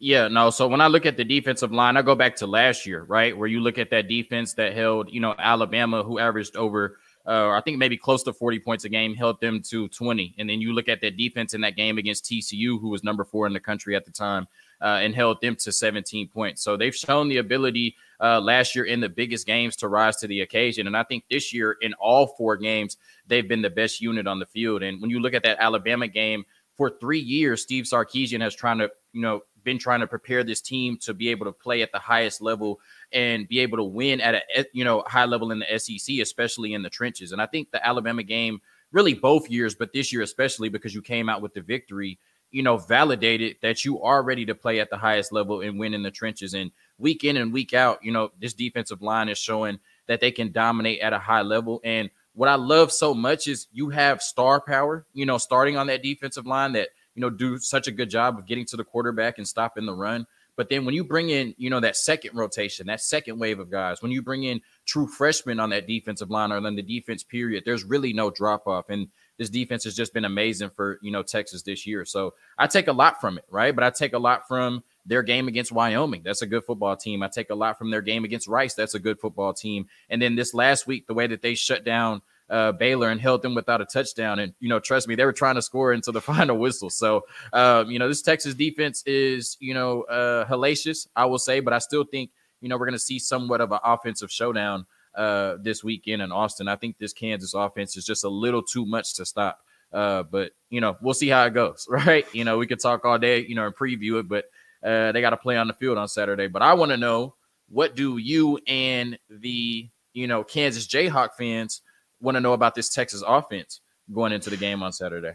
Yeah, 0.00 0.28
no. 0.28 0.50
So 0.50 0.68
when 0.68 0.80
I 0.80 0.86
look 0.86 1.06
at 1.06 1.16
the 1.16 1.24
defensive 1.24 1.72
line, 1.72 1.96
I 1.96 2.02
go 2.02 2.14
back 2.14 2.36
to 2.36 2.46
last 2.46 2.86
year, 2.86 3.04
right? 3.04 3.36
Where 3.36 3.48
you 3.48 3.60
look 3.60 3.78
at 3.78 3.90
that 3.90 4.08
defense 4.08 4.54
that 4.54 4.74
held, 4.74 5.10
you 5.10 5.20
know, 5.20 5.34
Alabama, 5.38 6.04
who 6.04 6.20
averaged 6.20 6.54
over, 6.54 6.98
uh, 7.28 7.50
I 7.50 7.60
think 7.60 7.76
maybe 7.76 7.98
close 7.98 8.22
to 8.22 8.32
40 8.32 8.58
points 8.60 8.84
a 8.84 8.88
game, 8.88 9.14
held 9.14 9.38
them 9.40 9.60
to 9.68 9.86
20. 9.88 10.34
And 10.38 10.48
then 10.48 10.62
you 10.62 10.72
look 10.72 10.88
at 10.88 11.02
that 11.02 11.18
defense 11.18 11.52
in 11.52 11.60
that 11.60 11.76
game 11.76 11.98
against 11.98 12.24
TCU, 12.24 12.80
who 12.80 12.88
was 12.88 13.04
number 13.04 13.22
four 13.22 13.46
in 13.46 13.52
the 13.52 13.60
country 13.60 13.94
at 13.94 14.06
the 14.06 14.10
time 14.10 14.48
uh, 14.80 15.00
and 15.02 15.14
held 15.14 15.40
them 15.42 15.54
to 15.56 15.70
17 15.70 16.28
points. 16.28 16.62
So 16.62 16.78
they've 16.78 16.94
shown 16.94 17.28
the 17.28 17.36
ability 17.36 17.96
uh, 18.18 18.40
last 18.40 18.74
year 18.74 18.86
in 18.86 19.00
the 19.00 19.10
biggest 19.10 19.46
games 19.46 19.76
to 19.76 19.88
rise 19.88 20.16
to 20.16 20.26
the 20.26 20.40
occasion. 20.40 20.86
And 20.86 20.96
I 20.96 21.02
think 21.02 21.24
this 21.28 21.52
year 21.52 21.76
in 21.82 21.92
all 21.94 22.28
four 22.28 22.56
games, 22.56 22.96
they've 23.26 23.46
been 23.46 23.62
the 23.62 23.68
best 23.68 24.00
unit 24.00 24.26
on 24.26 24.38
the 24.38 24.46
field. 24.46 24.82
And 24.82 25.00
when 25.02 25.10
you 25.10 25.20
look 25.20 25.34
at 25.34 25.42
that 25.42 25.58
Alabama 25.60 26.08
game, 26.08 26.46
for 26.78 26.88
three 26.88 27.18
years, 27.18 27.60
Steve 27.60 27.84
Sarkisian 27.84 28.40
has 28.40 28.54
trying 28.54 28.78
to, 28.78 28.88
you 29.12 29.20
know, 29.20 29.42
been 29.64 29.78
trying 29.78 30.00
to 30.00 30.06
prepare 30.06 30.44
this 30.44 30.62
team 30.62 30.96
to 30.96 31.12
be 31.12 31.28
able 31.28 31.44
to 31.44 31.52
play 31.52 31.82
at 31.82 31.92
the 31.92 31.98
highest 31.98 32.40
level 32.40 32.80
and 33.12 33.48
be 33.48 33.60
able 33.60 33.78
to 33.78 33.84
win 33.84 34.20
at 34.20 34.34
a 34.34 34.66
you 34.72 34.84
know 34.84 35.02
high 35.06 35.24
level 35.24 35.50
in 35.50 35.60
the 35.60 35.78
SEC, 35.78 36.18
especially 36.18 36.74
in 36.74 36.82
the 36.82 36.90
trenches. 36.90 37.32
And 37.32 37.40
I 37.40 37.46
think 37.46 37.70
the 37.70 37.84
Alabama 37.86 38.22
game, 38.22 38.60
really 38.92 39.14
both 39.14 39.50
years, 39.50 39.74
but 39.74 39.92
this 39.92 40.12
year 40.12 40.22
especially 40.22 40.68
because 40.68 40.94
you 40.94 41.02
came 41.02 41.28
out 41.28 41.42
with 41.42 41.54
the 41.54 41.62
victory, 41.62 42.18
you 42.50 42.62
know, 42.62 42.76
validated 42.76 43.56
that 43.62 43.84
you 43.84 44.00
are 44.02 44.22
ready 44.22 44.46
to 44.46 44.54
play 44.54 44.80
at 44.80 44.90
the 44.90 44.96
highest 44.96 45.32
level 45.32 45.60
and 45.60 45.78
win 45.78 45.94
in 45.94 46.02
the 46.02 46.10
trenches. 46.10 46.54
And 46.54 46.70
week 46.98 47.24
in 47.24 47.36
and 47.36 47.52
week 47.52 47.74
out, 47.74 47.98
you 48.02 48.12
know, 48.12 48.30
this 48.40 48.54
defensive 48.54 49.02
line 49.02 49.28
is 49.28 49.38
showing 49.38 49.78
that 50.06 50.20
they 50.20 50.30
can 50.30 50.52
dominate 50.52 51.00
at 51.00 51.12
a 51.12 51.18
high 51.18 51.42
level. 51.42 51.80
And 51.84 52.10
what 52.32 52.48
I 52.48 52.54
love 52.54 52.92
so 52.92 53.14
much 53.14 53.48
is 53.48 53.66
you 53.72 53.90
have 53.90 54.22
star 54.22 54.60
power, 54.60 55.06
you 55.12 55.26
know, 55.26 55.38
starting 55.38 55.76
on 55.76 55.88
that 55.88 56.02
defensive 56.02 56.46
line 56.46 56.72
that, 56.72 56.88
you 57.14 57.20
know, 57.20 57.30
do 57.30 57.58
such 57.58 57.88
a 57.88 57.92
good 57.92 58.08
job 58.08 58.38
of 58.38 58.46
getting 58.46 58.64
to 58.66 58.76
the 58.76 58.84
quarterback 58.84 59.38
and 59.38 59.46
stopping 59.46 59.86
the 59.86 59.94
run. 59.94 60.26
But 60.58 60.70
then 60.70 60.84
when 60.84 60.92
you 60.96 61.04
bring 61.04 61.30
in, 61.30 61.54
you 61.56 61.70
know, 61.70 61.78
that 61.78 61.96
second 61.96 62.34
rotation, 62.34 62.88
that 62.88 63.00
second 63.00 63.38
wave 63.38 63.60
of 63.60 63.70
guys, 63.70 64.02
when 64.02 64.10
you 64.10 64.22
bring 64.22 64.42
in 64.42 64.60
true 64.86 65.06
freshmen 65.06 65.60
on 65.60 65.70
that 65.70 65.86
defensive 65.86 66.30
line 66.30 66.50
or 66.50 66.60
then 66.60 66.74
the 66.74 66.82
defense 66.82 67.22
period, 67.22 67.62
there's 67.64 67.84
really 67.84 68.12
no 68.12 68.28
drop 68.28 68.66
off. 68.66 68.90
And 68.90 69.06
this 69.36 69.50
defense 69.50 69.84
has 69.84 69.94
just 69.94 70.12
been 70.12 70.24
amazing 70.24 70.70
for 70.70 70.98
you 71.00 71.12
know 71.12 71.22
Texas 71.22 71.62
this 71.62 71.86
year. 71.86 72.04
So 72.04 72.34
I 72.58 72.66
take 72.66 72.88
a 72.88 72.92
lot 72.92 73.20
from 73.20 73.38
it, 73.38 73.44
right? 73.48 73.72
But 73.72 73.84
I 73.84 73.90
take 73.90 74.14
a 74.14 74.18
lot 74.18 74.48
from 74.48 74.82
their 75.06 75.22
game 75.22 75.46
against 75.46 75.70
Wyoming. 75.70 76.22
That's 76.24 76.42
a 76.42 76.46
good 76.46 76.64
football 76.64 76.96
team. 76.96 77.22
I 77.22 77.28
take 77.28 77.50
a 77.50 77.54
lot 77.54 77.78
from 77.78 77.92
their 77.92 78.02
game 78.02 78.24
against 78.24 78.48
Rice. 78.48 78.74
That's 78.74 78.96
a 78.96 78.98
good 78.98 79.20
football 79.20 79.54
team. 79.54 79.86
And 80.10 80.20
then 80.20 80.34
this 80.34 80.54
last 80.54 80.88
week, 80.88 81.06
the 81.06 81.14
way 81.14 81.28
that 81.28 81.40
they 81.40 81.54
shut 81.54 81.84
down 81.84 82.20
uh, 82.50 82.72
Baylor 82.72 83.10
and 83.10 83.20
held 83.20 83.42
them 83.42 83.54
without 83.54 83.80
a 83.80 83.84
touchdown. 83.84 84.38
And, 84.38 84.54
you 84.60 84.68
know, 84.68 84.80
trust 84.80 85.08
me, 85.08 85.14
they 85.14 85.24
were 85.24 85.32
trying 85.32 85.56
to 85.56 85.62
score 85.62 85.92
into 85.92 86.12
the 86.12 86.20
final 86.32 86.56
whistle. 86.56 86.90
So, 86.90 87.24
um, 87.52 87.90
you 87.90 87.98
know, 87.98 88.08
this 88.08 88.22
Texas 88.22 88.54
defense 88.54 89.02
is, 89.06 89.56
you 89.60 89.74
know, 89.74 90.02
uh, 90.02 90.46
hellacious, 90.46 91.06
I 91.14 91.26
will 91.26 91.38
say, 91.38 91.60
but 91.60 91.72
I 91.72 91.78
still 91.78 92.04
think, 92.04 92.30
you 92.60 92.68
know, 92.68 92.76
we're 92.76 92.86
going 92.86 92.92
to 92.92 92.98
see 92.98 93.18
somewhat 93.18 93.60
of 93.60 93.72
an 93.72 93.78
offensive 93.84 94.30
showdown 94.30 94.86
uh, 95.14 95.56
this 95.60 95.84
weekend 95.84 96.22
in 96.22 96.32
Austin. 96.32 96.68
I 96.68 96.76
think 96.76 96.98
this 96.98 97.12
Kansas 97.12 97.54
offense 97.54 97.96
is 97.96 98.04
just 98.04 98.24
a 98.24 98.28
little 98.28 98.62
too 98.62 98.86
much 98.86 99.14
to 99.14 99.26
stop. 99.26 99.60
Uh, 99.92 100.22
but 100.22 100.52
you 100.70 100.80
know, 100.80 100.96
we'll 101.00 101.14
see 101.14 101.28
how 101.28 101.44
it 101.44 101.54
goes, 101.54 101.86
right? 101.90 102.26
You 102.34 102.44
know, 102.44 102.58
we 102.58 102.66
could 102.66 102.80
talk 102.80 103.04
all 103.04 103.18
day, 103.18 103.44
you 103.46 103.54
know, 103.54 103.66
and 103.66 103.74
preview 103.74 104.20
it, 104.20 104.28
but 104.28 104.44
uh, 104.82 105.12
they 105.12 105.20
got 105.20 105.30
to 105.30 105.36
play 105.36 105.56
on 105.56 105.66
the 105.66 105.74
field 105.74 105.98
on 105.98 106.08
Saturday. 106.08 106.46
But 106.46 106.62
I 106.62 106.74
want 106.74 106.90
to 106.90 106.96
know 106.96 107.34
what 107.68 107.96
do 107.96 108.16
you 108.16 108.58
and 108.66 109.18
the 109.28 109.88
you 110.12 110.26
know 110.26 110.44
Kansas 110.44 110.86
Jayhawk 110.86 111.30
fans 111.36 111.82
want 112.20 112.36
to 112.36 112.40
know 112.40 112.52
about 112.52 112.74
this 112.74 112.88
Texas 112.88 113.22
offense 113.26 113.80
going 114.12 114.32
into 114.32 114.50
the 114.50 114.56
game 114.56 114.82
on 114.82 114.92
Saturday? 114.92 115.32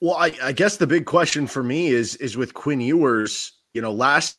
Well, 0.00 0.16
I, 0.16 0.32
I 0.42 0.52
guess 0.52 0.76
the 0.76 0.86
big 0.86 1.04
question 1.04 1.46
for 1.46 1.62
me 1.62 1.88
is 1.88 2.16
is 2.16 2.36
with 2.36 2.54
Quinn 2.54 2.80
Ewers. 2.80 3.52
You 3.74 3.82
know, 3.82 3.92
last 3.92 4.38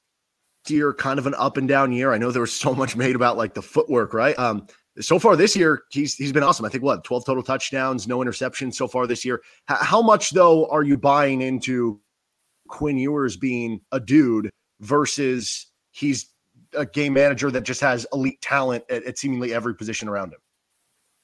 year 0.67 0.93
kind 0.93 1.19
of 1.19 1.27
an 1.27 1.33
up 1.35 1.57
and 1.57 1.67
down 1.67 1.91
year. 1.91 2.11
I 2.11 2.17
know 2.17 2.31
there 2.31 2.41
was 2.41 2.53
so 2.53 2.73
much 2.73 2.95
made 2.95 3.15
about 3.15 3.38
like 3.38 3.53
the 3.53 3.61
footwork, 3.61 4.13
right? 4.13 4.38
Um, 4.38 4.67
so 4.99 5.19
far 5.19 5.35
this 5.35 5.55
year, 5.55 5.83
he's 5.91 6.15
he's 6.15 6.31
been 6.31 6.43
awesome. 6.43 6.65
I 6.65 6.69
think 6.69 6.83
what 6.83 7.03
12 7.03 7.25
total 7.25 7.43
touchdowns, 7.43 8.07
no 8.07 8.19
interceptions 8.19 8.75
so 8.75 8.88
far 8.88 9.07
this 9.07 9.23
year. 9.23 9.41
H- 9.69 9.77
how 9.81 10.01
much 10.01 10.31
though 10.31 10.67
are 10.67 10.83
you 10.83 10.97
buying 10.97 11.41
into 11.41 12.01
Quinn 12.67 12.97
Ewers 12.97 13.38
being 13.38 13.81
a 13.91 13.99
dude 13.99 14.49
versus 14.79 15.67
he's 15.91 16.29
a 16.73 16.85
game 16.85 17.13
manager 17.13 17.51
that 17.51 17.63
just 17.63 17.81
has 17.81 18.05
elite 18.13 18.41
talent 18.41 18.83
at, 18.89 19.03
at 19.03 19.17
seemingly 19.17 19.53
every 19.53 19.75
position 19.75 20.09
around 20.09 20.33
him? 20.33 20.39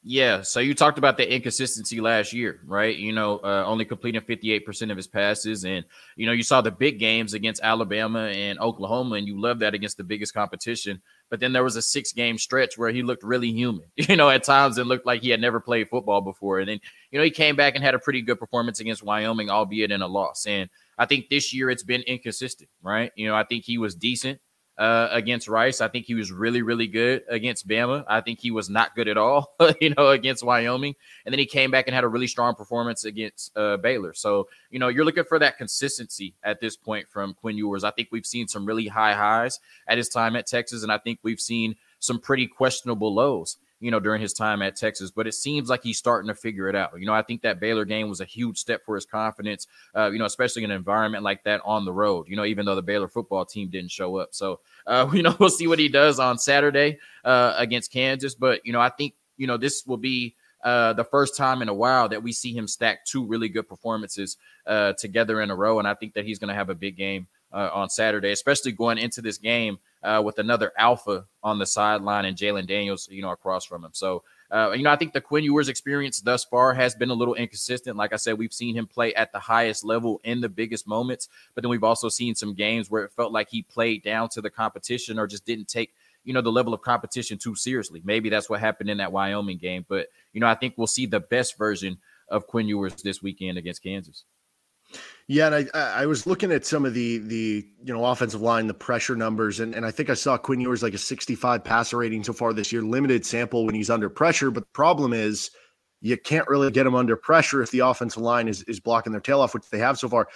Yeah. 0.04 0.42
So 0.42 0.62
you 0.62 0.74
talked 0.74 0.98
about 0.98 1.18
the 1.18 1.30
inconsistency 1.30 2.00
last 2.00 2.32
year, 2.32 2.62
right? 2.66 2.96
You 2.96 3.12
know, 3.12 3.40
uh, 3.40 3.66
only 3.66 3.84
completing 3.84 4.22
58% 4.22 4.90
of 4.90 4.96
his 4.96 5.08
passes. 5.08 5.66
And, 5.66 5.84
you 6.16 6.26
know, 6.26 6.32
you 6.32 6.44
saw 6.44 6.62
the 6.62 6.72
big 6.72 6.98
games 6.98 7.34
against 7.34 7.62
Alabama 7.62 8.28
and 8.28 8.58
Oklahoma, 8.60 9.16
and 9.16 9.28
you 9.28 9.40
love 9.40 9.60
that 9.60 9.74
against 9.74 9.98
the 9.98 10.06
biggest 10.06 10.34
competition. 10.34 11.02
But 11.30 11.42
then 11.42 11.52
there 11.52 11.64
was 11.64 11.76
a 11.76 11.82
six 11.82 12.14
game 12.14 12.38
stretch 12.38 12.78
where 12.78 12.90
he 12.92 13.04
looked 13.04 13.24
really 13.24 13.52
human. 13.52 13.88
You 14.08 14.16
know, 14.16 14.30
at 14.30 14.44
times 14.44 14.78
it 14.78 14.88
looked 14.88 15.06
like 15.06 15.22
he 15.22 15.30
had 15.30 15.42
never 15.42 15.60
played 15.60 15.90
football 15.90 16.22
before. 16.22 16.60
And 16.60 16.70
then, 16.70 16.80
you 17.12 17.20
know, 17.20 17.26
he 17.26 17.32
came 17.32 17.58
back 17.58 17.76
and 17.76 17.84
had 17.84 17.96
a 17.96 18.00
pretty 18.00 18.22
good 18.22 18.40
performance 18.40 18.80
against 18.80 19.04
Wyoming, 19.04 19.50
albeit 19.50 19.92
in 19.92 20.02
a 20.02 20.08
loss. 20.08 20.46
And 20.48 20.70
I 20.98 21.06
think 21.06 21.28
this 21.28 21.54
year 21.54 21.70
it's 21.70 21.84
been 21.84 22.02
inconsistent, 22.04 22.70
right? 22.82 23.12
You 23.18 23.28
know, 23.28 23.36
I 23.36 23.44
think 23.44 23.66
he 23.66 23.78
was 23.78 23.94
decent 23.96 24.40
uh, 24.78 25.10
against 25.12 25.48
Rice. 25.48 25.82
I 25.82 25.88
think 25.88 26.06
he 26.06 26.14
was 26.14 26.32
really, 26.32 26.62
really 26.62 26.88
good 26.88 27.24
against 27.30 27.68
Bama. 27.68 28.04
I 28.08 28.22
think 28.22 28.40
he 28.40 28.52
was 28.52 28.70
not 28.70 28.96
good 28.96 29.08
at 29.08 29.18
all, 29.18 29.56
you 29.82 29.94
know, 29.96 30.10
against 30.10 30.44
Wyoming. 30.44 30.96
And 31.26 31.34
then 31.34 31.40
he 31.40 31.46
came 31.46 31.72
back 31.72 31.88
and 31.88 31.96
had 31.96 32.04
a 32.04 32.08
really 32.08 32.28
strong 32.28 32.56
performance 32.56 33.06
against 33.06 33.56
uh, 33.58 33.78
Baylor. 33.78 34.14
So, 34.14 34.48
you 34.70 34.80
know, 34.80 34.88
you're 34.88 35.06
looking 35.06 35.24
for 35.24 35.40
that 35.40 35.58
consistency 35.58 36.36
at 36.44 36.62
this 36.62 36.76
point 36.76 37.08
from 37.10 37.34
Quinn 37.34 37.58
Ewers. 37.58 37.84
I 37.84 37.92
think 37.92 38.10
we've 38.12 38.26
seen 38.26 38.48
some 38.48 38.66
really 38.66 38.88
high 38.88 39.14
highs 39.14 39.60
at 39.88 39.98
his 39.98 40.10
time 40.10 40.36
at 40.36 40.48
Texas, 40.48 40.84
and 40.84 40.92
I 40.92 40.98
think 40.98 41.20
we've 41.24 41.42
seen 41.42 41.76
some 42.00 42.20
pretty 42.20 42.48
questionable 42.48 43.14
lows 43.14 43.58
you 43.80 43.92
know, 43.92 44.00
during 44.00 44.22
his 44.22 44.34
time 44.34 44.62
at 44.62 44.76
Texas. 44.76 45.12
But 45.12 45.28
it 45.28 45.34
seems 45.34 45.70
like 45.70 45.84
he's 45.84 45.98
starting 45.98 46.28
to 46.28 46.36
figure 46.36 46.68
it 46.68 46.76
out. 46.76 47.00
You 47.00 47.06
know, 47.06 47.14
I 47.14 47.22
think 47.22 47.42
that 47.44 47.60
Baylor 47.60 47.86
game 47.86 48.10
was 48.10 48.22
a 48.22 48.26
huge 48.26 48.58
step 48.58 48.84
for 48.86 48.96
his 48.96 49.06
confidence, 49.06 49.68
uh, 49.96 50.10
you 50.12 50.20
know, 50.20 50.26
especially 50.26 50.64
in 50.64 50.72
an 50.72 50.78
environment 50.78 51.24
like 51.24 51.44
that 51.44 51.62
on 51.64 51.86
the 51.86 51.94
road, 51.94 52.28
you 52.28 52.36
know, 52.36 52.46
even 52.46 52.66
though 52.66 52.76
the 52.76 52.82
Baylor 52.82 53.08
football 53.08 53.46
team 53.46 53.70
didn't 53.70 53.92
show 53.92 54.18
up. 54.18 54.30
So, 54.32 54.60
uh, 54.86 55.10
you 55.14 55.24
know, 55.24 55.36
we'll 55.40 55.50
see 55.50 55.68
what 55.68 55.80
he 55.80 55.88
does 55.90 56.20
on 56.20 56.38
Saturday 56.38 57.00
uh, 57.24 57.54
against 57.58 57.92
Kansas. 57.92 58.36
But, 58.36 58.66
you 58.66 58.74
know, 58.74 58.82
I 58.82 58.90
think, 58.90 59.14
you 59.38 59.48
know, 59.48 59.58
this 59.58 59.86
will 59.86 59.98
be 59.98 60.36
uh, 60.64 60.94
the 60.94 61.04
first 61.04 61.38
time 61.38 61.62
in 61.62 61.70
a 61.70 61.74
while 61.74 62.10
that 62.10 62.24
we 62.24 62.32
see 62.32 62.54
him 62.54 62.68
stack 62.68 63.06
two 63.06 63.26
really 63.26 63.48
good 63.48 63.68
performances 63.70 64.38
uh, 64.66 64.94
together 64.94 65.42
in 65.42 65.52
a 65.52 65.56
row. 65.56 65.80
And 65.80 65.88
I 65.88 65.94
think 65.94 66.14
that 66.16 66.26
he's 66.26 66.40
going 66.40 66.50
to 66.50 66.56
have 66.56 66.70
a 66.70 66.76
big 66.76 66.98
game 66.98 67.28
uh, 67.54 67.70
on 67.74 67.90
Saturday, 67.90 68.32
especially 68.32 68.72
going 68.72 68.98
into 68.98 69.22
this 69.22 69.38
game 69.38 69.78
uh, 70.04 70.22
with 70.24 70.40
another 70.40 70.72
alpha 70.78 71.26
on 71.44 71.60
the 71.60 71.66
sideline 71.66 72.26
and 72.26 72.38
Jalon 72.38 72.68
Daniels, 72.68 73.08
you 73.10 73.22
know, 73.22 73.32
across 73.32 73.66
from 73.66 73.84
him. 73.84 73.92
So, 73.94 74.24
uh, 74.52 74.72
you 74.76 74.84
know, 74.84 74.92
I 74.92 74.96
think 74.96 75.14
the 75.14 75.22
Quinn 75.22 75.44
Ewers 75.44 75.70
experience 75.70 76.22
thus 76.22 76.46
far 76.46 76.74
has 76.74 76.96
been 76.96 77.10
a 77.10 77.14
little 77.14 77.36
inconsistent. 77.36 77.98
Like 77.98 78.14
I 78.14 78.18
said, 78.18 78.38
we've 78.38 78.54
seen 78.54 78.76
him 78.76 78.88
play 78.88 79.14
at 79.16 79.32
the 79.32 79.40
highest 79.40 79.84
level 79.84 80.22
in 80.24 80.40
the 80.42 80.50
biggest 80.50 80.88
moments, 80.88 81.28
but 81.54 81.64
then 81.64 81.70
we've 81.70 81.84
also 81.84 82.10
seen 82.10 82.36
some 82.36 82.54
games 82.54 82.90
where 82.90 83.04
it 83.04 83.12
felt 83.12 83.32
like 83.32 83.50
he 83.50 83.64
played 83.64 84.04
down 84.04 84.30
to 84.30 84.42
the 84.42 84.50
competition 84.50 85.20
or 85.20 85.28
just 85.28 85.46
didn't 85.46 85.68
take 85.68 85.94
you 86.24 86.34
know 86.34 86.42
the 86.42 86.52
level 86.52 86.74
of 86.74 86.82
competition 86.82 87.38
too 87.38 87.56
seriously. 87.56 88.02
Maybe 88.04 88.30
that's 88.30 88.50
what 88.50 88.60
happened 88.60 88.90
in 88.90 88.98
that 88.98 89.14
Wyoming 89.14 89.60
game, 89.60 89.86
but 89.88 90.08
you 90.34 90.42
know 90.42 90.48
I 90.48 90.56
think 90.56 90.74
we'll 90.76 90.86
see 90.86 91.06
the 91.06 91.22
best 91.22 91.58
version 91.58 91.98
of 92.28 92.48
Quinn 92.48 92.68
Ewers 92.68 93.02
this 93.02 93.22
weekend 93.22 93.58
against 93.58 93.82
Kansas. 93.82 94.26
Yeah, 95.28 95.48
and 95.48 95.70
I 95.74 95.80
I 96.02 96.06
was 96.06 96.26
looking 96.26 96.52
at 96.52 96.66
some 96.66 96.86
of 96.86 96.94
the 96.94 97.18
the 97.18 97.68
you 97.84 97.94
know 97.94 98.06
offensive 98.06 98.42
line, 98.42 98.68
the 98.68 98.74
pressure 98.74 99.16
numbers, 99.16 99.60
and, 99.60 99.76
and 99.76 99.86
I 99.86 99.92
think 99.92 100.10
I 100.10 100.14
saw 100.14 100.38
Quinn 100.38 100.62
Ewers 100.62 100.82
like 100.82 100.94
a 100.94 100.98
65 100.98 101.64
passer 101.64 101.98
rating 101.98 102.24
so 102.24 102.32
far 102.32 102.54
this 102.54 102.72
year, 102.72 102.82
limited 102.82 103.26
sample 103.26 103.66
when 103.66 103.76
he's 103.76 103.90
under 103.90 104.10
pressure. 104.10 104.52
But 104.52 104.64
the 104.64 104.74
problem 104.74 105.12
is 105.12 105.52
you 106.00 106.18
can't 106.18 106.48
really 106.48 106.72
get 106.72 106.88
him 106.88 106.96
under 106.96 107.18
pressure 107.18 107.62
if 107.62 107.72
the 107.72 107.80
offensive 107.80 108.22
line 108.22 108.48
is 108.48 108.64
is 108.64 108.80
blocking 108.80 109.12
their 109.12 109.22
tail 109.22 109.42
off, 109.42 109.54
which 109.54 109.70
they 109.70 109.80
have 109.80 110.00
so 110.00 110.08
far. 110.08 110.30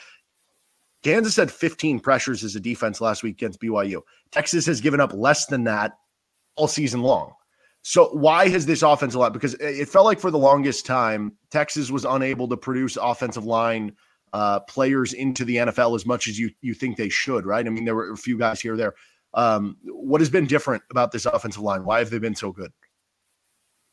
Kansas 1.04 1.36
had 1.36 1.50
15 1.50 2.00
pressures 2.00 2.44
as 2.44 2.56
a 2.56 2.60
defense 2.60 3.02
last 3.02 3.24
week 3.24 3.36
against 3.38 3.60
BYU. 3.62 4.02
Texas 4.32 4.66
has 4.68 4.82
given 4.82 5.00
up 5.00 5.14
less 5.14 5.48
than 5.48 5.64
that 5.64 5.94
all 6.56 6.68
season 6.68 7.02
long. 7.02 7.34
So 7.82 8.10
why 8.10 8.50
has 8.50 8.68
this 8.68 8.84
offensive 8.84 9.20
line? 9.20 9.32
Because 9.32 9.56
it 9.56 9.90
felt 9.90 10.06
like 10.06 10.20
for 10.20 10.30
the 10.30 10.38
longest 10.38 10.86
time, 10.86 11.34
Texas 11.50 11.90
was 11.90 12.06
unable 12.06 12.48
to 12.50 12.58
produce 12.58 12.98
offensive 12.98 13.46
line 13.46 13.94
uh, 14.34 14.60
players 14.62 15.14
into 15.14 15.46
the 15.46 15.58
NFL 15.58 15.96
as 15.96 16.06
much 16.06 16.28
as 16.28 16.40
you 16.40 16.52
you 16.62 16.74
think 16.74 16.98
they 16.98 17.10
should, 17.10 17.46
right? 17.46 17.66
I 17.66 17.70
mean, 17.70 17.86
there 17.86 17.96
were 17.96 18.12
a 18.12 18.18
few 18.18 18.38
guys 18.38 18.62
here 18.62 18.78
there. 18.78 18.94
Um, 19.34 19.78
what 19.86 20.22
has 20.22 20.30
been 20.30 20.46
different 20.46 20.84
about 20.92 21.12
this 21.12 21.26
offensive 21.26 21.62
line? 21.62 21.86
Why 21.86 22.00
have 22.00 22.10
they 22.10 22.20
been 22.20 22.36
so 22.36 22.52
good? 22.52 22.72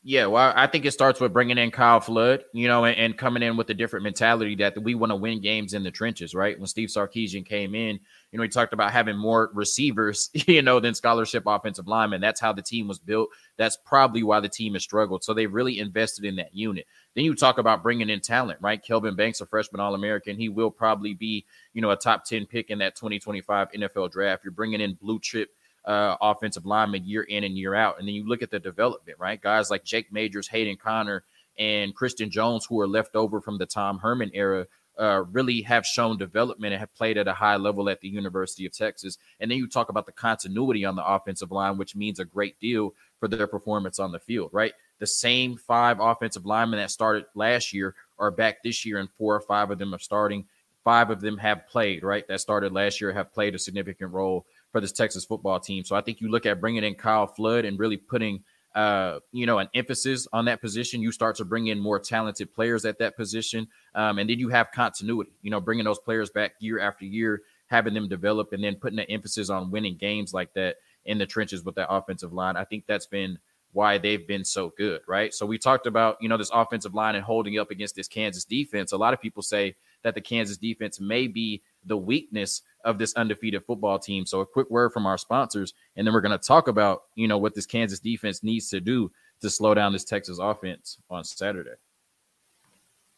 Yeah, 0.09 0.25
well, 0.25 0.51
I 0.55 0.65
think 0.65 0.85
it 0.85 0.91
starts 0.91 1.19
with 1.19 1.33
bringing 1.33 1.59
in 1.59 1.69
Kyle 1.69 1.99
Flood, 1.99 2.43
you 2.51 2.67
know, 2.67 2.83
and, 2.83 2.97
and 2.97 3.15
coming 3.15 3.43
in 3.43 3.57
with 3.57 3.69
a 3.69 3.75
different 3.75 4.01
mentality 4.03 4.55
that 4.55 4.81
we 4.81 4.95
want 4.95 5.11
to 5.11 5.15
win 5.15 5.39
games 5.39 5.75
in 5.75 5.83
the 5.83 5.91
trenches, 5.91 6.33
right? 6.33 6.57
When 6.57 6.65
Steve 6.65 6.89
Sarkisian 6.89 7.45
came 7.45 7.75
in, 7.75 7.99
you 8.31 8.37
know, 8.37 8.41
he 8.41 8.49
talked 8.49 8.73
about 8.73 8.91
having 8.91 9.15
more 9.15 9.51
receivers, 9.53 10.31
you 10.33 10.63
know, 10.63 10.79
than 10.79 10.95
scholarship 10.95 11.43
offensive 11.45 11.85
linemen. 11.85 12.21
That's 12.21 12.41
how 12.41 12.51
the 12.53 12.63
team 12.63 12.87
was 12.87 12.97
built. 12.97 13.29
That's 13.55 13.77
probably 13.85 14.23
why 14.23 14.39
the 14.39 14.49
team 14.49 14.73
has 14.73 14.81
struggled. 14.81 15.23
So 15.23 15.35
they 15.35 15.45
really 15.45 15.77
invested 15.77 16.25
in 16.25 16.37
that 16.37 16.55
unit. 16.55 16.87
Then 17.13 17.23
you 17.23 17.35
talk 17.35 17.59
about 17.59 17.83
bringing 17.83 18.09
in 18.09 18.19
talent, 18.19 18.57
right? 18.63 18.83
Kelvin 18.83 19.15
Banks, 19.15 19.41
a 19.41 19.45
freshman 19.45 19.79
All 19.79 19.93
American, 19.93 20.37
he 20.37 20.49
will 20.49 20.71
probably 20.71 21.13
be, 21.13 21.45
you 21.75 21.83
know, 21.83 21.91
a 21.91 21.95
top 21.95 22.25
10 22.25 22.47
pick 22.47 22.71
in 22.71 22.79
that 22.79 22.95
2025 22.95 23.73
NFL 23.73 24.09
draft. 24.09 24.43
You're 24.43 24.53
bringing 24.53 24.81
in 24.81 24.95
blue 24.95 25.19
chip 25.19 25.49
uh, 25.85 26.15
offensive 26.21 26.65
lineman 26.65 27.05
year 27.05 27.23
in 27.23 27.43
and 27.43 27.57
year 27.57 27.75
out. 27.75 27.99
And 27.99 28.07
then 28.07 28.15
you 28.15 28.27
look 28.27 28.41
at 28.41 28.51
the 28.51 28.59
development, 28.59 29.17
right? 29.19 29.41
Guys 29.41 29.69
like 29.69 29.83
Jake 29.83 30.11
Majors, 30.11 30.47
Hayden 30.47 30.77
Conner, 30.77 31.23
and 31.57 31.95
Christian 31.95 32.29
Jones, 32.29 32.65
who 32.65 32.79
are 32.79 32.87
left 32.87 33.15
over 33.15 33.41
from 33.41 33.57
the 33.57 33.65
Tom 33.65 33.99
Herman 33.99 34.31
era, 34.33 34.67
uh, 34.99 35.23
really 35.31 35.61
have 35.61 35.85
shown 35.85 36.17
development 36.17 36.73
and 36.73 36.79
have 36.79 36.93
played 36.93 37.17
at 37.17 37.27
a 37.27 37.33
high 37.33 37.55
level 37.55 37.89
at 37.89 38.01
the 38.01 38.09
University 38.09 38.65
of 38.65 38.73
Texas. 38.73 39.17
And 39.39 39.49
then 39.49 39.57
you 39.57 39.67
talk 39.67 39.89
about 39.89 40.05
the 40.05 40.11
continuity 40.11 40.83
on 40.83 40.95
the 40.95 41.05
offensive 41.05 41.51
line, 41.51 41.77
which 41.77 41.95
means 41.95 42.19
a 42.19 42.25
great 42.25 42.59
deal 42.59 42.93
for 43.19 43.27
their 43.27 43.47
performance 43.47 43.97
on 43.99 44.11
the 44.11 44.19
field, 44.19 44.49
right? 44.51 44.73
The 44.99 45.07
same 45.07 45.55
five 45.55 45.99
offensive 46.01 46.45
linemen 46.45 46.79
that 46.79 46.91
started 46.91 47.25
last 47.33 47.73
year 47.73 47.95
are 48.17 48.31
back 48.31 48.61
this 48.61 48.85
year, 48.85 48.99
and 48.99 49.09
four 49.17 49.35
or 49.35 49.41
five 49.41 49.71
of 49.71 49.79
them 49.79 49.95
are 49.95 49.99
starting. 49.99 50.45
Five 50.83 51.09
of 51.09 51.21
them 51.21 51.37
have 51.37 51.67
played, 51.67 52.03
right? 52.03 52.27
That 52.27 52.41
started 52.41 52.73
last 52.73 52.99
year, 52.99 53.13
have 53.13 53.33
played 53.33 53.55
a 53.55 53.59
significant 53.59 54.11
role 54.11 54.45
for 54.71 54.81
this 54.81 54.91
Texas 54.91 55.25
football 55.25 55.59
team. 55.59 55.83
So 55.83 55.95
I 55.95 56.01
think 56.01 56.21
you 56.21 56.29
look 56.29 56.45
at 56.45 56.61
bringing 56.61 56.83
in 56.83 56.95
Kyle 56.95 57.27
Flood 57.27 57.65
and 57.65 57.79
really 57.79 57.97
putting 57.97 58.43
uh, 58.75 59.19
you 59.31 59.45
know, 59.45 59.57
an 59.57 59.67
emphasis 59.73 60.27
on 60.31 60.45
that 60.45 60.61
position. 60.61 61.01
You 61.01 61.11
start 61.11 61.35
to 61.37 61.45
bring 61.45 61.67
in 61.67 61.79
more 61.79 61.99
talented 61.99 62.53
players 62.53 62.85
at 62.85 62.99
that 62.99 63.17
position, 63.17 63.67
um, 63.95 64.19
and 64.19 64.29
then 64.29 64.39
you 64.39 64.49
have 64.49 64.71
continuity. 64.71 65.31
You 65.41 65.51
know, 65.51 65.59
bringing 65.59 65.85
those 65.85 65.99
players 65.99 66.29
back 66.29 66.53
year 66.59 66.79
after 66.79 67.05
year, 67.05 67.41
having 67.67 67.93
them 67.93 68.07
develop, 68.07 68.53
and 68.53 68.63
then 68.63 68.75
putting 68.75 68.99
an 68.99 69.05
emphasis 69.09 69.49
on 69.49 69.71
winning 69.71 69.97
games 69.97 70.33
like 70.33 70.53
that 70.53 70.77
in 71.05 71.17
the 71.17 71.25
trenches 71.25 71.63
with 71.63 71.75
that 71.75 71.91
offensive 71.91 72.31
line. 72.31 72.55
I 72.57 72.63
think 72.63 72.85
that's 72.87 73.07
been 73.07 73.39
why 73.71 73.97
they've 73.97 74.27
been 74.27 74.43
so 74.43 74.71
good, 74.77 75.01
right? 75.07 75.33
So 75.33 75.45
we 75.45 75.57
talked 75.57 75.87
about 75.87 76.17
you 76.21 76.29
know 76.29 76.37
this 76.37 76.51
offensive 76.53 76.93
line 76.93 77.15
and 77.15 77.23
holding 77.23 77.57
up 77.57 77.71
against 77.71 77.95
this 77.95 78.07
Kansas 78.07 78.45
defense. 78.45 78.91
A 78.91 78.97
lot 78.97 79.13
of 79.13 79.21
people 79.21 79.41
say 79.41 79.75
that 80.03 80.13
the 80.13 80.21
Kansas 80.21 80.57
defense 80.57 80.99
may 80.99 81.27
be 81.27 81.63
the 81.85 81.97
weakness 81.97 82.61
of 82.85 82.97
this 82.97 83.13
undefeated 83.15 83.65
football 83.65 83.99
team. 83.99 84.25
So 84.25 84.41
a 84.41 84.45
quick 84.45 84.69
word 84.69 84.93
from 84.93 85.05
our 85.05 85.17
sponsors, 85.17 85.73
and 85.95 86.05
then 86.05 86.13
we're 86.13 86.21
going 86.21 86.37
to 86.37 86.47
talk 86.47 86.67
about, 86.67 87.03
you 87.15 87.27
know, 87.27 87.37
what 87.37 87.55
this 87.55 87.65
Kansas 87.65 87.99
defense 87.99 88.43
needs 88.43 88.69
to 88.69 88.79
do 88.79 89.11
to 89.41 89.49
slow 89.49 89.73
down 89.73 89.93
this 89.93 90.03
Texas 90.03 90.39
offense 90.39 90.97
on 91.09 91.23
Saturday. 91.23 91.75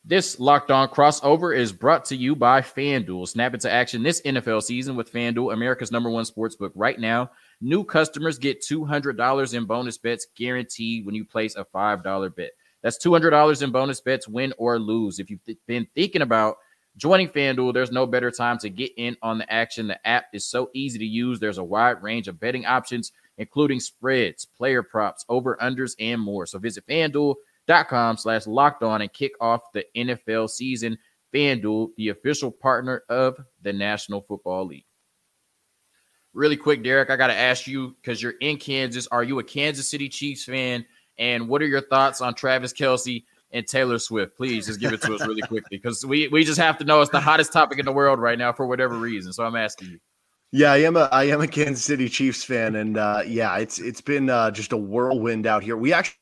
This 0.03 0.39
locked 0.39 0.71
on 0.71 0.89
crossover 0.89 1.55
is 1.55 1.71
brought 1.71 2.05
to 2.05 2.15
you 2.15 2.35
by 2.35 2.61
FanDuel. 2.61 3.27
Snap 3.27 3.53
into 3.53 3.71
action 3.71 4.01
this 4.01 4.19
NFL 4.21 4.63
season 4.63 4.95
with 4.95 5.13
FanDuel, 5.13 5.53
America's 5.53 5.91
number 5.91 6.09
one 6.09 6.25
sports 6.25 6.55
book. 6.55 6.71
Right 6.73 6.99
now, 6.99 7.29
new 7.61 7.83
customers 7.83 8.39
get 8.39 8.63
$200 8.63 9.53
in 9.53 9.65
bonus 9.65 9.99
bets 9.99 10.25
guaranteed 10.35 11.05
when 11.05 11.13
you 11.13 11.23
place 11.23 11.55
a 11.55 11.65
$5 11.65 12.35
bet. 12.35 12.49
That's 12.81 13.03
$200 13.03 13.61
in 13.61 13.71
bonus 13.71 14.01
bets, 14.01 14.27
win 14.27 14.53
or 14.57 14.79
lose. 14.79 15.19
If 15.19 15.29
you've 15.29 15.41
been 15.67 15.87
thinking 15.93 16.23
about 16.23 16.55
Joining 16.97 17.29
FanDuel, 17.29 17.73
there's 17.73 17.91
no 17.91 18.05
better 18.05 18.31
time 18.31 18.57
to 18.59 18.69
get 18.69 18.91
in 18.97 19.15
on 19.21 19.37
the 19.37 19.51
action. 19.51 19.87
The 19.87 20.05
app 20.05 20.25
is 20.33 20.45
so 20.45 20.69
easy 20.73 20.99
to 20.99 21.05
use. 21.05 21.39
There's 21.39 21.57
a 21.57 21.63
wide 21.63 22.03
range 22.03 22.27
of 22.27 22.39
betting 22.39 22.65
options, 22.65 23.13
including 23.37 23.79
spreads, 23.79 24.45
player 24.45 24.83
props, 24.83 25.23
over-unders, 25.29 25.95
and 25.99 26.19
more. 26.19 26.45
So 26.45 26.59
visit 26.59 26.85
FanDuel.com 26.87 28.17
slash 28.17 28.45
locked 28.45 28.83
on 28.83 29.01
and 29.01 29.13
kick 29.13 29.31
off 29.39 29.71
the 29.73 29.85
NFL 29.95 30.49
season. 30.49 30.97
FanDuel, 31.33 31.91
the 31.95 32.09
official 32.09 32.51
partner 32.51 33.03
of 33.07 33.37
the 33.61 33.71
National 33.71 34.21
Football 34.21 34.67
League. 34.67 34.85
Really 36.33 36.57
quick, 36.57 36.83
Derek, 36.83 37.09
I 37.09 37.15
got 37.15 37.27
to 37.27 37.37
ask 37.37 37.67
you 37.67 37.95
because 38.01 38.21
you're 38.21 38.35
in 38.41 38.57
Kansas. 38.57 39.07
Are 39.07 39.23
you 39.23 39.39
a 39.39 39.43
Kansas 39.43 39.89
City 39.89 40.09
Chiefs 40.09 40.43
fan? 40.43 40.85
And 41.17 41.47
what 41.47 41.61
are 41.61 41.67
your 41.67 41.81
thoughts 41.81 42.19
on 42.21 42.33
Travis 42.33 42.73
Kelce 42.73 43.23
and 43.53 43.67
Taylor 43.67 43.99
Swift. 43.99 44.35
Please 44.37 44.67
just 44.67 44.79
give 44.79 44.93
it 44.93 45.01
to 45.01 45.15
us 45.15 45.21
really 45.21 45.41
quickly 45.41 45.77
because 45.77 46.05
we, 46.05 46.27
we 46.29 46.43
just 46.43 46.59
have 46.59 46.77
to 46.79 46.85
know 46.85 47.01
it's 47.01 47.11
the 47.11 47.19
hottest 47.19 47.53
topic 47.53 47.79
in 47.79 47.85
the 47.85 47.91
world 47.91 48.19
right 48.19 48.37
now 48.37 48.53
for 48.53 48.65
whatever 48.65 48.95
reason. 48.95 49.33
So 49.33 49.43
I'm 49.43 49.55
asking 49.55 49.89
you. 49.89 49.99
Yeah, 50.53 50.73
I 50.73 50.77
am 50.77 50.97
a 50.97 51.07
I 51.13 51.23
am 51.25 51.39
a 51.39 51.47
Kansas 51.47 51.85
City 51.85 52.09
Chiefs 52.09 52.43
fan, 52.43 52.75
and 52.75 52.97
uh, 52.97 53.21
yeah, 53.25 53.57
it's 53.57 53.79
it's 53.79 54.01
been 54.01 54.29
uh, 54.29 54.51
just 54.51 54.73
a 54.73 54.77
whirlwind 54.77 55.47
out 55.47 55.63
here. 55.63 55.77
We 55.77 55.93
actually 55.93 56.17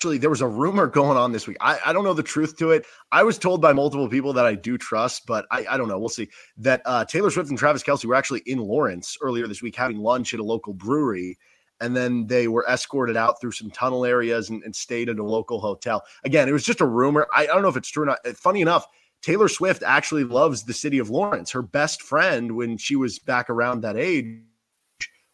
actually 0.00 0.16
there 0.16 0.30
was 0.30 0.40
a 0.40 0.48
rumor 0.48 0.86
going 0.86 1.18
on 1.18 1.30
this 1.30 1.46
week. 1.46 1.58
I, 1.60 1.78
I 1.84 1.92
don't 1.92 2.04
know 2.04 2.14
the 2.14 2.22
truth 2.22 2.56
to 2.56 2.70
it. 2.70 2.86
I 3.12 3.22
was 3.22 3.36
told 3.36 3.60
by 3.60 3.74
multiple 3.74 4.08
people 4.08 4.32
that 4.32 4.46
I 4.46 4.54
do 4.54 4.78
trust, 4.78 5.26
but 5.26 5.44
I, 5.50 5.66
I 5.68 5.76
don't 5.76 5.88
know. 5.88 5.98
We'll 5.98 6.08
see. 6.08 6.30
That 6.56 6.80
uh, 6.86 7.04
Taylor 7.04 7.30
Swift 7.30 7.50
and 7.50 7.58
Travis 7.58 7.82
Kelce 7.82 8.06
were 8.06 8.14
actually 8.14 8.42
in 8.46 8.60
Lawrence 8.60 9.18
earlier 9.20 9.46
this 9.46 9.60
week 9.60 9.76
having 9.76 9.98
lunch 9.98 10.32
at 10.32 10.40
a 10.40 10.44
local 10.44 10.72
brewery 10.72 11.36
and 11.80 11.96
then 11.96 12.26
they 12.26 12.48
were 12.48 12.66
escorted 12.68 13.16
out 13.16 13.40
through 13.40 13.52
some 13.52 13.70
tunnel 13.70 14.04
areas 14.04 14.50
and, 14.50 14.62
and, 14.62 14.74
stayed 14.74 15.08
at 15.08 15.18
a 15.18 15.24
local 15.24 15.60
hotel. 15.60 16.04
Again, 16.24 16.48
it 16.48 16.52
was 16.52 16.64
just 16.64 16.80
a 16.80 16.86
rumor. 16.86 17.26
I, 17.34 17.42
I, 17.42 17.46
don't 17.46 17.62
know 17.62 17.68
if 17.68 17.76
it's 17.76 17.88
true 17.88 18.02
or 18.02 18.06
not. 18.06 18.26
Funny 18.36 18.60
enough, 18.60 18.86
Taylor 19.22 19.48
Swift 19.48 19.82
actually 19.82 20.24
loves 20.24 20.62
the 20.62 20.74
city 20.74 20.98
of 20.98 21.10
Lawrence. 21.10 21.50
Her 21.50 21.62
best 21.62 22.02
friend, 22.02 22.56
when 22.56 22.76
she 22.76 22.96
was 22.96 23.18
back 23.18 23.50
around 23.50 23.82
that 23.82 23.96
age, 23.96 24.40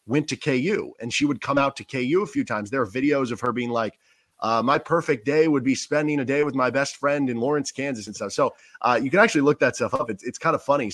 went 0.05 0.27
to 0.29 0.37
KU 0.37 0.93
and 0.99 1.13
she 1.13 1.25
would 1.25 1.41
come 1.41 1.57
out 1.57 1.75
to 1.77 1.83
KU 1.83 2.21
a 2.23 2.27
few 2.27 2.43
times. 2.43 2.69
There 2.69 2.81
are 2.81 2.87
videos 2.87 3.31
of 3.31 3.39
her 3.41 3.51
being 3.51 3.69
like, 3.69 3.99
uh, 4.39 4.61
my 4.63 4.77
perfect 4.77 5.25
day 5.25 5.47
would 5.47 5.63
be 5.63 5.75
spending 5.75 6.19
a 6.19 6.25
day 6.25 6.43
with 6.43 6.53
my 6.55 6.69
best 6.69 6.97
friend 6.97 7.29
in 7.29 7.37
Lawrence, 7.37 7.71
Kansas, 7.71 8.07
and 8.07 8.15
stuff. 8.15 8.31
So 8.31 8.53
uh, 8.81 8.99
you 9.01 9.09
can 9.09 9.19
actually 9.19 9.41
look 9.41 9.59
that 9.59 9.75
stuff 9.75 9.93
up. 9.93 10.09
It's, 10.09 10.23
it's 10.23 10.37
kind 10.37 10.55
of 10.55 10.61
funny. 10.61 10.91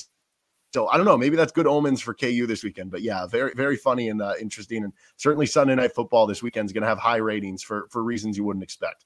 So 0.74 0.88
I 0.88 0.98
don't 0.98 1.06
know. 1.06 1.18
Maybe 1.18 1.36
that's 1.36 1.52
good 1.52 1.68
omens 1.68 2.02
for 2.02 2.16
KU 2.16 2.48
this 2.48 2.64
weekend. 2.64 2.90
But 2.90 3.04
yeah, 3.04 3.28
very 3.28 3.54
very 3.54 3.76
funny 3.76 4.10
and 4.10 4.22
uh, 4.22 4.34
interesting, 4.42 4.84
and 4.84 4.94
certainly 5.18 5.46
Sunday 5.46 5.76
night 5.76 5.94
football 5.94 6.26
this 6.26 6.42
weekend 6.42 6.66
is 6.66 6.74
going 6.74 6.82
to 6.82 6.88
have 6.88 6.98
high 6.98 7.18
ratings 7.18 7.62
for 7.62 7.88
for 7.92 8.04
reasons 8.04 8.38
you 8.38 8.44
wouldn't 8.44 8.64
expect. 8.64 9.06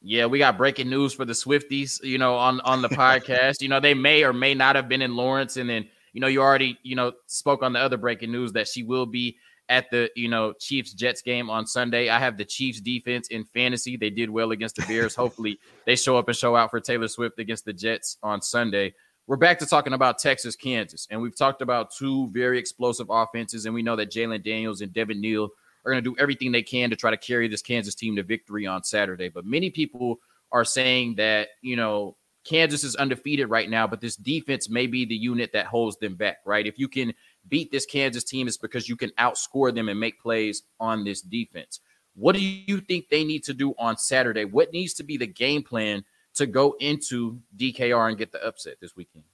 Yeah, 0.00 0.26
we 0.26 0.38
got 0.38 0.56
breaking 0.56 0.88
news 0.88 1.12
for 1.12 1.26
the 1.26 1.34
Swifties. 1.34 2.02
You 2.02 2.16
know, 2.16 2.36
on 2.36 2.60
on 2.62 2.80
the 2.80 2.88
podcast. 2.88 3.60
you 3.60 3.68
know, 3.68 3.78
they 3.78 3.92
may 3.92 4.24
or 4.24 4.32
may 4.32 4.54
not 4.54 4.74
have 4.74 4.88
been 4.88 5.02
in 5.02 5.16
Lawrence, 5.16 5.58
and 5.58 5.68
then 5.68 5.86
you 6.14 6.20
know 6.20 6.28
you 6.28 6.40
already 6.40 6.78
you 6.82 6.96
know 6.96 7.12
spoke 7.26 7.62
on 7.62 7.74
the 7.74 7.78
other 7.78 7.98
breaking 7.98 8.32
news 8.32 8.52
that 8.52 8.66
she 8.66 8.82
will 8.82 9.06
be 9.06 9.36
at 9.68 9.90
the 9.90 10.10
you 10.16 10.28
know 10.28 10.54
Chiefs 10.58 10.94
Jets 10.94 11.20
game 11.20 11.50
on 11.50 11.66
Sunday. 11.66 12.08
I 12.08 12.18
have 12.18 12.38
the 12.38 12.44
Chiefs 12.46 12.80
defense 12.80 13.28
in 13.28 13.44
fantasy. 13.44 13.98
They 13.98 14.08
did 14.10 14.30
well 14.30 14.52
against 14.52 14.76
the 14.76 14.86
Bears. 14.86 15.14
Hopefully, 15.14 15.58
they 15.84 15.96
show 15.96 16.16
up 16.16 16.28
and 16.28 16.36
show 16.36 16.56
out 16.56 16.70
for 16.70 16.80
Taylor 16.80 17.08
Swift 17.08 17.38
against 17.38 17.66
the 17.66 17.74
Jets 17.74 18.16
on 18.22 18.40
Sunday 18.40 18.94
we're 19.26 19.36
back 19.36 19.58
to 19.58 19.66
talking 19.66 19.92
about 19.92 20.18
Texas, 20.18 20.54
Kansas, 20.54 21.08
and 21.10 21.20
we've 21.20 21.36
talked 21.36 21.60
about 21.60 21.90
two 21.90 22.28
very 22.28 22.58
explosive 22.58 23.08
offenses, 23.10 23.66
and 23.66 23.74
we 23.74 23.82
know 23.82 23.96
that 23.96 24.10
Jalon 24.10 24.42
Daniels 24.42 24.80
and 24.80 24.92
Devin 24.92 25.20
Neal 25.20 25.48
are 25.84 25.92
going 25.92 26.02
to 26.02 26.10
do 26.10 26.16
everything 26.20 26.52
they 26.52 26.62
can 26.62 26.90
to 26.90 26.96
try 26.96 27.10
to 27.10 27.16
carry 27.16 27.48
this 27.48 27.62
Kansas 27.62 27.94
team 27.94 28.16
to 28.16 28.22
victory 28.22 28.66
on 28.66 28.84
Saturday. 28.84 29.28
But 29.28 29.44
many 29.44 29.70
people 29.70 30.20
are 30.52 30.64
saying 30.64 31.16
that 31.16 31.48
you 31.60 31.74
know 31.74 32.16
Kansas 32.44 32.84
is 32.84 32.94
undefeated 32.94 33.50
right 33.50 33.68
now, 33.68 33.86
but 33.86 34.00
this 34.00 34.16
defense 34.16 34.68
may 34.68 34.86
be 34.86 35.04
the 35.04 35.16
unit 35.16 35.52
that 35.52 35.66
holds 35.66 35.96
them 35.98 36.14
back. 36.14 36.38
Right? 36.44 36.66
If 36.66 36.78
you 36.78 36.86
can 36.86 37.12
beat 37.48 37.72
this 37.72 37.86
Kansas 37.86 38.24
team, 38.24 38.46
it's 38.46 38.56
because 38.56 38.88
you 38.88 38.96
can 38.96 39.10
outscore 39.18 39.74
them 39.74 39.88
and 39.88 39.98
make 39.98 40.20
plays 40.20 40.62
on 40.78 41.04
this 41.04 41.20
defense. 41.20 41.80
What 42.14 42.34
do 42.34 42.42
you 42.42 42.80
think 42.80 43.08
they 43.08 43.24
need 43.24 43.44
to 43.44 43.54
do 43.54 43.74
on 43.78 43.98
Saturday? 43.98 44.44
What 44.44 44.72
needs 44.72 44.94
to 44.94 45.04
be 45.04 45.16
the 45.16 45.26
game 45.26 45.62
plan? 45.62 46.04
To 46.36 46.46
go 46.46 46.76
into 46.80 47.40
DKR 47.56 48.08
and 48.08 48.18
get 48.18 48.32
the 48.32 48.44
upset 48.44 48.76
this 48.80 48.96
weekend? 48.96 49.24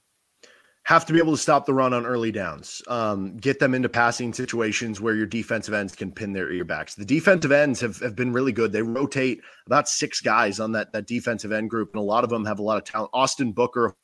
Have 0.85 1.05
to 1.05 1.13
be 1.13 1.19
able 1.19 1.31
to 1.31 1.37
stop 1.37 1.65
the 1.65 1.73
run 1.73 1.93
on 1.93 2.05
early 2.05 2.31
downs. 2.31 2.81
Um, 2.87 3.37
get 3.37 3.57
them 3.57 3.73
into 3.73 3.87
passing 3.87 4.33
situations 4.33 4.99
where 4.99 5.15
your 5.15 5.25
defensive 5.25 5.73
ends 5.73 5.95
can 5.95 6.11
pin 6.11 6.33
their 6.33 6.49
earbacks. 6.49 6.95
The 6.95 7.05
defensive 7.05 7.53
ends 7.53 7.79
have, 7.79 7.99
have 7.99 8.17
been 8.17 8.33
really 8.33 8.51
good. 8.51 8.73
They 8.73 8.81
rotate 8.81 9.39
about 9.65 9.87
six 9.87 10.19
guys 10.19 10.59
on 10.59 10.73
that, 10.73 10.91
that 10.91 11.07
defensive 11.07 11.53
end 11.53 11.69
group, 11.69 11.91
and 11.93 12.01
a 12.01 12.03
lot 12.03 12.25
of 12.25 12.29
them 12.29 12.43
have 12.43 12.59
a 12.59 12.63
lot 12.63 12.77
of 12.77 12.83
talent. 12.83 13.11
Austin 13.13 13.53
Booker, 13.53 13.95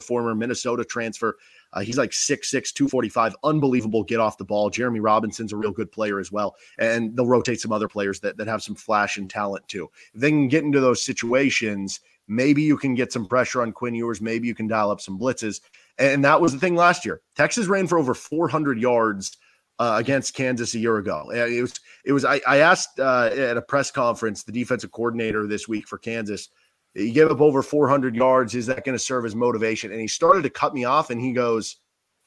former 0.00 0.34
Minnesota 0.34 0.84
transfer, 0.84 1.38
uh, 1.72 1.80
he's 1.80 1.98
like 1.98 2.10
6'6, 2.10 2.72
245, 2.72 3.36
unbelievable 3.44 4.02
get 4.02 4.20
off 4.20 4.38
the 4.38 4.44
ball. 4.44 4.70
Jereme 4.70 5.02
Robinson's 5.02 5.52
a 5.52 5.56
real 5.56 5.72
good 5.72 5.92
player 5.92 6.18
as 6.18 6.32
well. 6.32 6.56
And 6.78 7.16
they'll 7.16 7.26
rotate 7.26 7.60
some 7.60 7.72
other 7.72 7.88
players 7.88 8.20
that, 8.20 8.36
that 8.38 8.48
have 8.48 8.62
some 8.62 8.74
flash 8.74 9.16
and 9.16 9.30
talent 9.30 9.66
too. 9.68 9.90
If 10.14 10.20
they 10.20 10.30
can 10.30 10.48
get 10.48 10.64
into 10.64 10.80
those 10.80 11.02
situations, 11.02 12.00
Maybe 12.30 12.62
you 12.62 12.76
can 12.76 12.94
get 12.94 13.12
some 13.12 13.26
pressure 13.26 13.60
on 13.60 13.72
Quinn 13.72 13.96
Ewers. 13.96 14.20
Maybe 14.20 14.46
you 14.46 14.54
can 14.54 14.68
dial 14.68 14.92
up 14.92 15.00
some 15.00 15.18
blitzes. 15.18 15.60
And 15.98 16.24
that 16.24 16.40
was 16.40 16.52
the 16.52 16.60
thing 16.60 16.76
last 16.76 17.04
year. 17.04 17.20
Texas 17.34 17.66
ran 17.66 17.88
for 17.88 17.98
over 17.98 18.14
400 18.14 18.78
yards 18.78 19.36
uh, 19.80 19.96
against 19.98 20.34
Kansas 20.34 20.74
a 20.74 20.78
year 20.78 20.98
ago. 20.98 21.28
It 21.30 21.60
was 21.60 21.74
it 22.04 22.12
was 22.12 22.24
I, 22.24 22.40
I 22.46 22.58
asked 22.58 23.00
uh, 23.00 23.30
at 23.32 23.56
a 23.56 23.62
press 23.62 23.90
conference 23.90 24.44
the 24.44 24.52
defensive 24.52 24.92
coordinator 24.92 25.48
this 25.48 25.66
week 25.66 25.88
for 25.88 25.98
Kansas. 25.98 26.50
He 26.94 27.12
gave 27.12 27.30
up 27.30 27.40
over 27.40 27.62
400 27.62 28.16
yards. 28.16 28.54
Is 28.54 28.66
that 28.66 28.84
going 28.84 28.96
to 28.96 29.02
serve 29.02 29.24
as 29.24 29.36
motivation? 29.36 29.92
And 29.92 30.00
he 30.00 30.08
started 30.08 30.42
to 30.42 30.50
cut 30.50 30.74
me 30.74 30.84
off, 30.84 31.10
and 31.10 31.20
he 31.20 31.32
goes, 31.32 31.76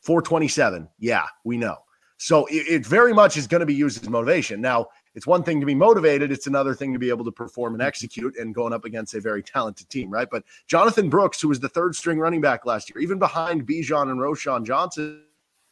427. 0.02 0.88
Yeah, 1.00 1.26
we 1.44 1.58
know. 1.58 1.78
So 2.18 2.46
it, 2.46 2.68
it 2.70 2.86
very 2.86 3.14
much 3.14 3.36
is 3.36 3.48
going 3.48 3.60
to 3.60 3.66
be 3.66 3.74
used 3.74 4.02
as 4.02 4.10
motivation. 4.10 4.62
Now, 4.62 4.88
it's 5.16 5.28
one 5.28 5.44
thing 5.44 5.60
to 5.60 5.66
be 5.66 5.76
motivated, 5.76 6.32
it's 6.32 6.48
another 6.48 6.74
thing 6.74 6.94
to 6.94 7.00
be 7.00 7.10
able 7.10 7.26
to 7.26 7.32
perform 7.32 7.74
and 7.74 7.82
mm-hmm. 7.82 7.88
execute 7.88 8.38
and 8.38 8.56
going 8.56 8.74
up 8.74 8.86
against 8.86 9.14
a 9.14 9.22
very 9.22 9.44
talented 9.44 9.90
team, 9.90 10.10
right? 10.10 10.28
But 10.30 10.44
Jonathan 10.68 11.10
Brooks, 11.10 11.42
who 11.42 11.50
was 11.50 11.60
the 11.60 11.70
third 11.70 11.96
string 11.96 12.20
running 12.20 12.42
back 12.42 12.66
last 12.66 12.90
year, 12.90 13.02
even 13.02 13.20
behind 13.20 13.68
Bijan 13.68 14.10
and 14.10 14.20
Roschon 14.20 14.66
Johnson, 14.66 15.24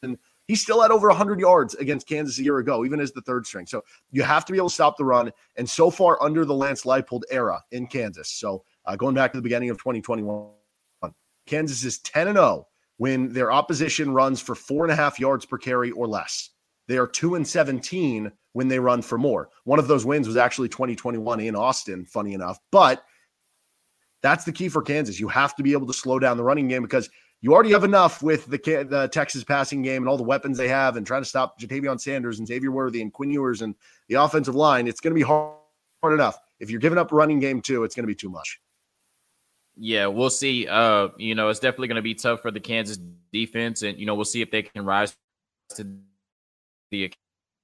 and 0.02 0.18
he 0.46 0.54
still 0.54 0.82
had 0.82 0.90
over 0.90 1.08
100 1.08 1.40
yards 1.40 1.74
against 1.76 2.06
Kansas 2.06 2.38
a 2.38 2.42
year 2.42 2.58
ago, 2.58 2.84
even 2.84 3.00
as 3.00 3.12
the 3.12 3.22
third 3.22 3.46
string. 3.46 3.66
So 3.66 3.82
you 4.10 4.22
have 4.22 4.44
to 4.44 4.52
be 4.52 4.58
able 4.58 4.68
to 4.68 4.74
stop 4.74 4.96
the 4.96 5.04
run. 5.04 5.32
And 5.56 5.68
so 5.68 5.90
far, 5.90 6.22
under 6.22 6.44
the 6.44 6.54
Lance 6.54 6.82
Leipold 6.82 7.22
era 7.30 7.62
in 7.70 7.86
Kansas, 7.86 8.28
so 8.28 8.64
uh, 8.84 8.96
going 8.96 9.14
back 9.14 9.32
to 9.32 9.38
the 9.38 9.42
beginning 9.42 9.70
of 9.70 9.78
2021, 9.78 10.50
Kansas 11.46 11.84
is 11.84 11.98
10 12.00 12.28
and 12.28 12.36
0 12.36 12.66
when 12.98 13.32
their 13.32 13.50
opposition 13.50 14.12
runs 14.12 14.40
for 14.40 14.54
four 14.54 14.84
and 14.84 14.92
a 14.92 14.96
half 14.96 15.18
yards 15.18 15.44
per 15.44 15.58
carry 15.58 15.90
or 15.90 16.06
less. 16.06 16.50
They 16.88 16.98
are 16.98 17.06
2 17.06 17.36
and 17.36 17.46
17 17.46 18.30
when 18.52 18.68
they 18.68 18.78
run 18.78 19.02
for 19.02 19.18
more. 19.18 19.48
One 19.64 19.78
of 19.78 19.88
those 19.88 20.04
wins 20.04 20.26
was 20.26 20.36
actually 20.36 20.68
2021 20.68 21.40
in 21.40 21.56
Austin, 21.56 22.04
funny 22.04 22.34
enough. 22.34 22.58
But 22.70 23.02
that's 24.22 24.44
the 24.44 24.52
key 24.52 24.68
for 24.68 24.82
Kansas. 24.82 25.18
You 25.18 25.28
have 25.28 25.56
to 25.56 25.62
be 25.62 25.72
able 25.72 25.86
to 25.86 25.92
slow 25.92 26.18
down 26.18 26.36
the 26.36 26.44
running 26.44 26.68
game 26.68 26.82
because 26.82 27.08
you 27.40 27.52
already 27.52 27.72
have 27.72 27.82
enough 27.82 28.22
with 28.22 28.46
the, 28.46 28.58
the 28.88 29.08
Texas 29.12 29.42
passing 29.42 29.82
game 29.82 30.02
and 30.02 30.08
all 30.08 30.16
the 30.16 30.22
weapons 30.22 30.56
they 30.56 30.68
have 30.68 30.96
and 30.96 31.04
trying 31.04 31.22
to 31.22 31.28
stop 31.28 31.58
Ja'Tavion 31.58 32.00
Sanders 32.00 32.38
and 32.38 32.46
Xavier 32.46 32.70
Worthy 32.70 33.02
and 33.02 33.12
Quinn 33.12 33.30
Ewers 33.30 33.62
and 33.62 33.74
the 34.08 34.14
offensive 34.14 34.54
line. 34.54 34.86
It's 34.86 35.00
going 35.00 35.12
to 35.12 35.18
be 35.18 35.22
hard, 35.22 35.56
hard 36.02 36.14
enough. 36.14 36.38
If 36.60 36.70
you're 36.70 36.80
giving 36.80 36.98
up 36.98 37.10
running 37.10 37.40
game 37.40 37.60
too, 37.60 37.82
it's 37.82 37.96
going 37.96 38.04
to 38.04 38.08
be 38.08 38.14
too 38.14 38.30
much. 38.30 38.60
Yeah, 39.76 40.06
we'll 40.06 40.30
see. 40.30 40.66
Uh, 40.68 41.08
you 41.16 41.34
know, 41.34 41.48
it's 41.48 41.60
definitely 41.60 41.88
going 41.88 41.96
to 41.96 42.02
be 42.02 42.14
tough 42.14 42.42
for 42.42 42.50
the 42.50 42.60
Kansas 42.60 42.98
defense, 43.32 43.82
and 43.82 43.98
you 43.98 44.06
know, 44.06 44.14
we'll 44.14 44.24
see 44.24 44.42
if 44.42 44.50
they 44.50 44.62
can 44.62 44.84
rise 44.84 45.16
to 45.76 45.86
the 46.90 47.10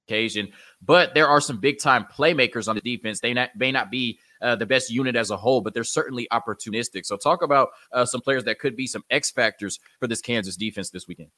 occasion. 0.07 0.51
But 0.81 1.13
there 1.13 1.27
are 1.27 1.39
some 1.39 1.59
big 1.59 1.79
time 1.79 2.05
playmakers 2.11 2.67
on 2.67 2.75
the 2.75 2.81
defense. 2.81 3.19
They 3.19 3.33
not, 3.33 3.51
may 3.55 3.71
not 3.71 3.91
be 3.91 4.19
uh, 4.41 4.55
the 4.55 4.65
best 4.65 4.89
unit 4.89 5.15
as 5.15 5.29
a 5.29 5.37
whole, 5.37 5.61
but 5.61 5.73
they're 5.73 5.83
certainly 5.83 6.27
opportunistic. 6.31 7.05
So, 7.05 7.15
talk 7.15 7.43
about 7.43 7.69
uh, 7.91 8.05
some 8.05 8.21
players 8.21 8.43
that 8.45 8.59
could 8.59 8.75
be 8.75 8.87
some 8.87 9.03
X 9.11 9.29
factors 9.29 9.79
for 9.99 10.07
this 10.07 10.21
Kansas 10.21 10.55
defense 10.55 10.89
this 10.89 11.07
weekend. 11.07 11.29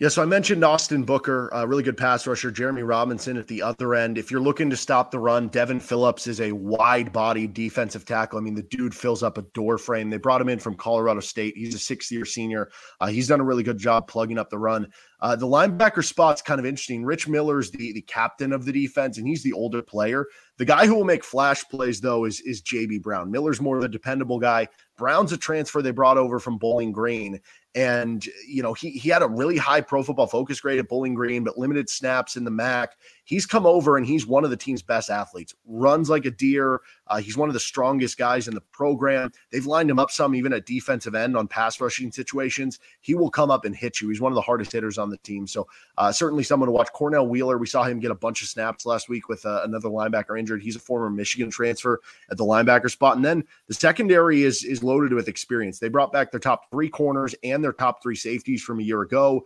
Yeah, 0.00 0.08
so 0.08 0.22
I 0.22 0.24
mentioned 0.24 0.64
Austin 0.64 1.04
Booker, 1.04 1.50
a 1.52 1.68
really 1.68 1.82
good 1.82 1.98
pass 1.98 2.26
rusher. 2.26 2.50
Jereme 2.50 2.88
Robinson 2.88 3.36
at 3.36 3.46
the 3.46 3.60
other 3.60 3.94
end. 3.94 4.16
If 4.16 4.30
you're 4.30 4.40
looking 4.40 4.70
to 4.70 4.76
stop 4.76 5.10
the 5.10 5.18
run, 5.18 5.48
Devin 5.48 5.78
Phillips 5.78 6.26
is 6.26 6.40
a 6.40 6.52
wide 6.52 7.12
body 7.12 7.46
defensive 7.46 8.06
tackle. 8.06 8.38
I 8.38 8.42
mean, 8.42 8.54
the 8.54 8.62
dude 8.62 8.94
fills 8.94 9.22
up 9.22 9.36
a 9.36 9.42
door 9.52 9.76
frame. 9.76 10.08
They 10.08 10.16
brought 10.16 10.40
him 10.40 10.48
in 10.48 10.58
from 10.58 10.74
Colorado 10.74 11.20
State. 11.20 11.54
He's 11.54 11.74
a 11.74 11.78
six 11.78 12.10
year 12.10 12.24
senior. 12.24 12.70
Uh, 12.98 13.08
he's 13.08 13.28
done 13.28 13.40
a 13.40 13.44
really 13.44 13.62
good 13.62 13.76
job 13.76 14.08
plugging 14.08 14.38
up 14.38 14.48
the 14.48 14.58
run. 14.58 14.90
Uh, 15.20 15.36
the 15.36 15.46
linebacker 15.46 16.02
spot's 16.02 16.40
kind 16.40 16.58
of 16.58 16.64
interesting. 16.64 17.04
Rich 17.04 17.28
Miller's 17.28 17.70
the, 17.70 17.92
the 17.92 18.00
captain 18.00 18.54
of 18.54 18.64
the 18.64 18.72
defense, 18.72 19.18
and 19.18 19.26
he's 19.26 19.42
the 19.42 19.52
older 19.52 19.82
player. 19.82 20.24
The 20.56 20.64
guy 20.64 20.86
who 20.86 20.94
will 20.94 21.04
make 21.04 21.24
flash 21.24 21.62
plays, 21.64 22.00
though, 22.00 22.24
is, 22.24 22.40
is 22.40 22.62
JB 22.62 23.02
Brown. 23.02 23.30
Miller's 23.30 23.60
more 23.60 23.78
a 23.80 23.88
dependable 23.88 24.38
guy. 24.38 24.66
Brown's 24.96 25.32
a 25.32 25.36
transfer 25.36 25.82
they 25.82 25.90
brought 25.90 26.18
over 26.18 26.38
from 26.38 26.58
Bowling 26.58 26.92
Green. 26.92 27.38
And, 27.74 28.24
you 28.48 28.62
know, 28.62 28.74
he, 28.74 28.90
he 28.90 29.08
had 29.08 29.22
a 29.22 29.28
really 29.28 29.56
high 29.56 29.80
pro 29.80 30.02
football 30.02 30.26
focus 30.26 30.60
grade 30.60 30.80
at 30.80 30.88
Bowling 30.88 31.14
Green, 31.14 31.44
but 31.44 31.56
limited 31.56 31.88
snaps 31.88 32.36
in 32.36 32.44
the 32.44 32.50
MAC. 32.50 32.96
He's 33.24 33.46
come 33.46 33.66
over 33.66 33.96
and 33.96 34.06
he's 34.06 34.26
one 34.26 34.44
of 34.44 34.50
the 34.50 34.56
team's 34.56 34.82
best 34.82 35.10
athletes, 35.10 35.54
runs 35.66 36.10
like 36.10 36.24
a 36.24 36.30
deer. 36.30 36.80
Uh, 37.06 37.18
he's 37.18 37.36
one 37.36 37.48
of 37.48 37.54
the 37.54 37.60
strongest 37.60 38.18
guys 38.18 38.48
in 38.48 38.54
the 38.54 38.60
program. 38.60 39.32
They've 39.50 39.66
lined 39.66 39.90
him 39.90 39.98
up 39.98 40.10
some 40.10 40.34
even 40.34 40.52
at 40.52 40.66
defensive 40.66 41.14
end 41.14 41.36
on 41.36 41.48
pass 41.48 41.80
rushing 41.80 42.12
situations. 42.12 42.78
He 43.00 43.14
will 43.14 43.30
come 43.30 43.50
up 43.50 43.64
and 43.64 43.74
hit 43.74 44.00
you. 44.00 44.08
He's 44.08 44.20
one 44.20 44.32
of 44.32 44.36
the 44.36 44.42
hardest 44.42 44.72
hitters 44.72 44.98
on 44.98 45.10
the 45.10 45.16
team. 45.18 45.46
So, 45.46 45.66
uh, 45.98 46.12
certainly 46.12 46.44
someone 46.44 46.66
to 46.66 46.72
watch. 46.72 46.88
Cornell 46.92 47.26
Wheeler, 47.26 47.58
we 47.58 47.66
saw 47.66 47.84
him 47.84 48.00
get 48.00 48.10
a 48.10 48.14
bunch 48.14 48.42
of 48.42 48.48
snaps 48.48 48.86
last 48.86 49.08
week 49.08 49.28
with 49.28 49.44
uh, 49.44 49.62
another 49.64 49.88
linebacker 49.88 50.38
injured. 50.38 50.62
He's 50.62 50.76
a 50.76 50.80
former 50.80 51.10
Michigan 51.10 51.50
transfer 51.50 52.00
at 52.30 52.36
the 52.36 52.44
linebacker 52.44 52.90
spot. 52.90 53.16
And 53.16 53.24
then 53.24 53.44
the 53.68 53.74
secondary 53.74 54.42
is, 54.42 54.64
is 54.64 54.82
loaded 54.82 55.12
with 55.12 55.28
experience. 55.28 55.78
They 55.78 55.88
brought 55.88 56.12
back 56.12 56.30
their 56.30 56.40
top 56.40 56.70
three 56.70 56.88
corners 56.88 57.34
and 57.42 57.62
their 57.62 57.72
top 57.72 58.02
three 58.02 58.16
safeties 58.16 58.62
from 58.62 58.80
a 58.80 58.82
year 58.82 59.02
ago. 59.02 59.44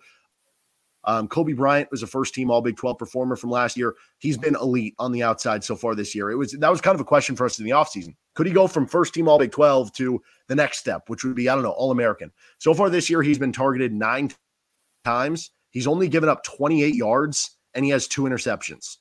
Um, 1.06 1.28
Cobee 1.28 1.52
Bryant 1.52 1.90
was 1.90 2.02
a 2.02 2.06
first 2.06 2.34
team 2.34 2.50
All 2.50 2.62
Big 2.62 2.76
12 2.76 2.98
performer 2.98 3.36
from 3.36 3.50
last 3.50 3.76
year. 3.76 3.94
He's 4.18 4.38
been 4.38 4.56
elite 4.56 4.94
on 4.98 5.12
the 5.12 5.22
outside 5.22 5.62
so 5.62 5.76
far 5.76 5.94
this 5.94 6.14
year. 6.14 6.30
It 6.30 6.36
was 6.36 6.52
that 6.52 6.70
was 6.70 6.80
kind 6.80 6.94
of 6.94 7.00
a 7.00 7.04
question 7.04 7.36
for 7.36 7.44
us 7.44 7.58
in 7.58 7.64
the 7.64 7.72
offseason. 7.72 8.14
Could 8.34 8.46
he 8.46 8.52
go 8.52 8.66
from 8.66 8.86
first 8.86 9.14
team 9.14 9.28
All 9.28 9.38
Big 9.38 9.52
12 9.52 9.92
to 9.94 10.22
the 10.48 10.54
next 10.54 10.78
step, 10.78 11.08
which 11.08 11.24
would 11.24 11.34
be, 11.34 11.48
I 11.48 11.54
don't 11.54 11.64
know, 11.64 11.70
All 11.70 11.90
American? 11.90 12.32
So 12.58 12.74
far 12.74 12.90
this 12.90 13.08
year, 13.08 13.22
he's 13.22 13.38
been 13.38 13.52
targeted 13.52 13.92
nine 13.92 14.32
times. 15.04 15.50
He's 15.70 15.86
only 15.86 16.08
given 16.08 16.28
up 16.28 16.42
28 16.44 16.94
yards 16.94 17.56
and 17.74 17.84
he 17.84 17.90
has 17.90 18.06
two 18.06 18.22
interceptions. 18.22 18.98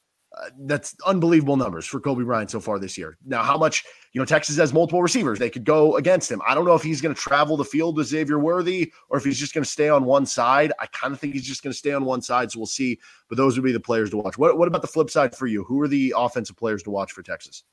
That's 0.57 0.95
unbelievable 1.05 1.57
numbers 1.57 1.85
for 1.85 1.99
Cobee 1.99 2.23
Bryant 2.23 2.49
so 2.49 2.59
far 2.59 2.79
this 2.79 2.97
year. 2.97 3.17
Now, 3.25 3.43
how 3.43 3.57
much, 3.57 3.83
you 4.13 4.19
know, 4.19 4.25
Texas 4.25 4.57
has 4.57 4.73
multiple 4.73 5.01
receivers. 5.01 5.37
They 5.37 5.49
could 5.49 5.63
go 5.63 5.95
against 5.97 6.31
him. 6.31 6.41
I 6.47 6.55
don't 6.55 6.65
know 6.65 6.73
if 6.73 6.81
he's 6.81 7.01
going 7.01 7.13
to 7.13 7.21
travel 7.21 7.55
the 7.55 7.63
field 7.63 7.97
with 7.97 8.07
Xavier 8.07 8.39
Worthy 8.39 8.91
or 9.09 9.17
if 9.17 9.23
he's 9.23 9.37
just 9.37 9.53
going 9.53 9.63
to 9.63 9.69
stay 9.69 9.89
on 9.89 10.05
one 10.05 10.25
side. 10.25 10.73
I 10.79 10.87
kind 10.87 11.13
of 11.13 11.19
think 11.19 11.33
he's 11.33 11.45
just 11.45 11.61
going 11.61 11.71
to 11.71 11.77
stay 11.77 11.93
on 11.93 12.03
one 12.03 12.21
side. 12.21 12.51
So 12.51 12.59
we'll 12.59 12.65
see. 12.65 12.99
But 13.29 13.37
those 13.37 13.55
would 13.55 13.63
be 13.63 13.71
the 13.71 13.79
players 13.79 14.09
to 14.09 14.17
watch. 14.17 14.37
What, 14.37 14.57
what 14.57 14.67
about 14.67 14.81
the 14.81 14.87
flip 14.87 15.11
side 15.11 15.35
for 15.35 15.45
you? 15.45 15.63
Who 15.65 15.79
are 15.81 15.87
the 15.87 16.15
offensive 16.17 16.57
players 16.57 16.81
to 16.83 16.89
watch 16.89 17.11
for 17.11 17.21
Texas? 17.21 17.63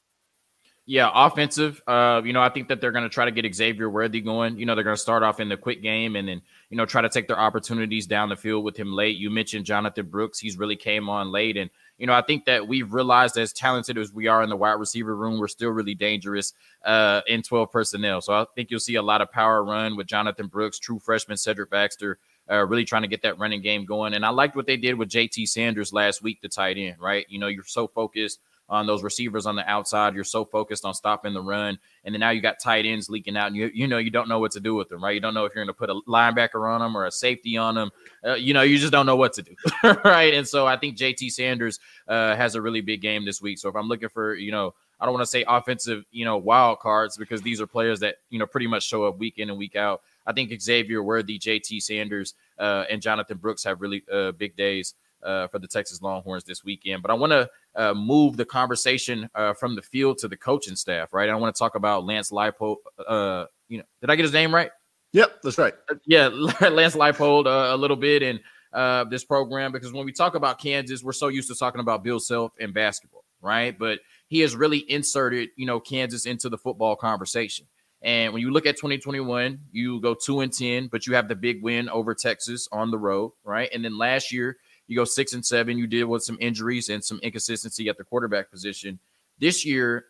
Yeah, 0.86 1.10
offensive. 1.14 1.80
Uh, 1.86 2.20
you 2.24 2.32
know, 2.32 2.42
I 2.42 2.48
think 2.48 2.66
that 2.68 2.80
they're 2.80 2.90
going 2.90 3.04
to 3.04 3.10
try 3.10 3.24
to 3.24 3.30
get 3.30 3.54
Xavier 3.54 3.88
Worthy 3.88 4.20
going. 4.20 4.58
You 4.58 4.66
know, 4.66 4.74
they're 4.74 4.82
going 4.82 4.96
to 4.96 5.00
start 5.00 5.22
off 5.22 5.38
in 5.38 5.48
the 5.48 5.56
quick 5.56 5.82
game 5.82 6.16
and 6.16 6.26
then, 6.26 6.42
you 6.68 6.76
know, 6.76 6.84
try 6.84 7.00
to 7.00 7.08
take 7.08 7.28
their 7.28 7.38
opportunities 7.38 8.06
down 8.06 8.28
the 8.28 8.34
field 8.34 8.64
with 8.64 8.76
him 8.76 8.92
late. 8.92 9.16
You 9.16 9.30
mentioned 9.30 9.66
Jonathan 9.66 10.06
Brooks. 10.06 10.40
He's 10.40 10.58
really 10.58 10.76
came 10.76 11.08
on 11.08 11.30
late. 11.30 11.56
And, 11.56 11.70
you 12.00 12.06
know, 12.06 12.14
I 12.14 12.22
think 12.22 12.46
that 12.46 12.66
we've 12.66 12.92
realized 12.94 13.36
as 13.36 13.52
talented 13.52 13.98
as 13.98 14.10
we 14.10 14.26
are 14.26 14.42
in 14.42 14.48
the 14.48 14.56
wide 14.56 14.72
receiver 14.72 15.14
room, 15.14 15.38
we're 15.38 15.48
still 15.48 15.68
really 15.68 15.94
dangerous 15.94 16.54
uh, 16.86 17.20
in 17.26 17.42
12 17.42 17.70
personnel. 17.70 18.22
So 18.22 18.32
I 18.32 18.46
think 18.54 18.70
you'll 18.70 18.80
see 18.80 18.94
a 18.94 19.02
lot 19.02 19.20
of 19.20 19.30
power 19.30 19.62
run 19.62 19.98
with 19.98 20.06
Jonathan 20.06 20.46
Brooks, 20.46 20.78
true 20.78 20.98
freshman 20.98 21.36
Cedric 21.36 21.68
Baxter, 21.68 22.18
uh, 22.50 22.64
really 22.64 22.86
trying 22.86 23.02
to 23.02 23.08
get 23.08 23.20
that 23.22 23.38
running 23.38 23.60
game 23.60 23.84
going. 23.84 24.14
And 24.14 24.24
I 24.24 24.30
liked 24.30 24.56
what 24.56 24.66
they 24.66 24.78
did 24.78 24.94
with 24.94 25.10
JT 25.10 25.46
Sanders 25.46 25.92
last 25.92 26.22
week, 26.22 26.40
the 26.40 26.48
tight 26.48 26.78
end, 26.78 26.96
right? 26.98 27.26
You 27.28 27.38
know, 27.38 27.48
you're 27.48 27.64
so 27.64 27.86
focused 27.86 28.40
on 28.70 28.86
those 28.86 29.02
receivers 29.02 29.46
on 29.46 29.56
the 29.56 29.68
outside. 29.68 30.14
You're 30.14 30.24
so 30.24 30.44
focused 30.44 30.84
on 30.84 30.94
stopping 30.94 31.34
the 31.34 31.42
run, 31.42 31.78
and 32.04 32.14
then 32.14 32.20
now 32.20 32.30
you 32.30 32.40
got 32.40 32.60
tight 32.60 32.86
ends 32.86 33.10
leaking 33.10 33.36
out, 33.36 33.48
and 33.48 33.56
you 33.56 33.70
you 33.74 33.86
know 33.86 33.98
you 33.98 34.10
don't 34.10 34.28
know 34.28 34.38
what 34.38 34.52
to 34.52 34.60
do 34.60 34.74
with 34.74 34.88
them, 34.88 35.02
right? 35.02 35.14
You 35.14 35.20
don't 35.20 35.34
know 35.34 35.44
if 35.44 35.54
you're 35.54 35.64
going 35.64 35.74
to 35.74 35.78
put 35.78 35.90
a 35.90 36.00
linebacker 36.08 36.66
on 36.68 36.80
them 36.80 36.96
or 36.96 37.04
a 37.06 37.10
safety 37.10 37.56
on 37.56 37.74
them. 37.74 37.90
Uh, 38.24 38.34
you 38.34 38.54
know, 38.54 38.62
you 38.62 38.78
just 38.78 38.92
don't 38.92 39.06
know 39.06 39.16
what 39.16 39.32
to 39.34 39.42
do, 39.42 39.54
right? 40.04 40.32
And 40.32 40.46
so 40.46 40.66
I 40.66 40.76
think 40.76 40.96
JT 40.96 41.32
Sanders 41.32 41.80
uh, 42.08 42.36
has 42.36 42.54
a 42.54 42.62
really 42.62 42.80
big 42.80 43.02
game 43.02 43.24
this 43.24 43.42
week. 43.42 43.58
So 43.58 43.68
if 43.68 43.74
I'm 43.74 43.88
looking 43.88 44.08
for, 44.08 44.34
you 44.34 44.52
know, 44.52 44.74
I 45.00 45.06
don't 45.06 45.14
want 45.14 45.22
to 45.22 45.30
say 45.30 45.44
offensive, 45.48 46.04
you 46.12 46.24
know, 46.24 46.36
wild 46.36 46.78
cards 46.78 47.16
because 47.16 47.42
these 47.42 47.60
are 47.60 47.66
players 47.66 48.00
that 48.00 48.16
you 48.30 48.38
know 48.38 48.46
pretty 48.46 48.66
much 48.66 48.84
show 48.84 49.04
up 49.04 49.18
week 49.18 49.38
in 49.38 49.50
and 49.50 49.58
week 49.58 49.74
out. 49.74 50.02
I 50.26 50.32
think 50.32 50.58
Xavier 50.60 51.02
Worthy, 51.02 51.38
JT 51.38 51.82
Sanders, 51.82 52.34
uh, 52.58 52.84
and 52.88 53.02
Jonathan 53.02 53.38
Brooks 53.38 53.64
have 53.64 53.80
really 53.80 54.04
uh, 54.12 54.32
big 54.32 54.54
days 54.54 54.94
uh, 55.22 55.48
for 55.48 55.58
the 55.58 55.68
Texas 55.68 56.02
Longhorns 56.02 56.44
this 56.44 56.64
weekend. 56.64 57.02
But 57.02 57.10
I 57.10 57.14
want 57.14 57.32
to 57.32 57.50
uh, 57.74 57.94
move 57.94 58.36
the 58.36 58.44
conversation 58.44 59.28
uh, 59.34 59.54
from 59.54 59.76
the 59.76 59.82
field 59.82 60.18
to 60.18 60.28
the 60.28 60.36
coaching 60.36 60.76
staff, 60.76 61.12
right? 61.12 61.28
I 61.28 61.34
want 61.34 61.54
to 61.54 61.58
talk 61.58 61.74
about 61.74 62.04
Lance 62.04 62.30
Leipold. 62.30 62.76
Uh, 63.06 63.46
you 63.68 63.78
know, 63.78 63.84
did 64.00 64.10
I 64.10 64.16
get 64.16 64.22
his 64.22 64.32
name 64.32 64.54
right? 64.54 64.70
Yep, 65.12 65.42
that's 65.42 65.58
right. 65.58 65.74
Uh, 65.90 65.96
yeah, 66.06 66.28
Lance 66.60 66.94
Leipold 66.94 67.46
uh, 67.46 67.74
a 67.74 67.76
little 67.76 67.96
bit 67.96 68.22
in 68.22 68.40
uh, 68.72 69.04
this 69.04 69.24
program 69.24 69.72
because 69.72 69.92
when 69.92 70.04
we 70.04 70.12
talk 70.12 70.34
about 70.34 70.60
Kansas, 70.60 71.02
we're 71.02 71.12
so 71.12 71.28
used 71.28 71.48
to 71.48 71.54
talking 71.54 71.80
about 71.80 72.04
Bill 72.04 72.20
Self 72.20 72.52
and 72.60 72.72
basketball, 72.72 73.24
right? 73.40 73.76
But 73.76 74.00
he 74.28 74.40
has 74.40 74.54
really 74.54 74.90
inserted, 74.90 75.50
you 75.56 75.66
know, 75.66 75.80
Kansas 75.80 76.26
into 76.26 76.48
the 76.48 76.58
football 76.58 76.94
conversation. 76.96 77.66
And 78.02 78.32
when 78.32 78.40
you 78.40 78.50
look 78.50 78.64
at 78.64 78.76
2021, 78.76 79.58
you 79.72 80.00
go 80.00 80.14
two 80.14 80.40
and 80.40 80.52
ten, 80.52 80.86
but 80.86 81.06
you 81.06 81.14
have 81.14 81.28
the 81.28 81.34
big 81.34 81.62
win 81.62 81.88
over 81.90 82.14
Texas 82.14 82.68
on 82.72 82.90
the 82.90 82.98
road, 82.98 83.32
right? 83.44 83.68
And 83.74 83.84
then 83.84 83.98
last 83.98 84.32
year 84.32 84.56
you 84.90 84.96
go 84.96 85.04
six 85.04 85.32
and 85.32 85.46
seven. 85.46 85.78
You 85.78 85.86
deal 85.86 86.08
with 86.08 86.24
some 86.24 86.36
injuries 86.40 86.88
and 86.88 87.02
some 87.02 87.20
inconsistency 87.22 87.88
at 87.88 87.96
the 87.96 88.02
quarterback 88.02 88.50
position. 88.50 88.98
This 89.38 89.64
year, 89.64 90.06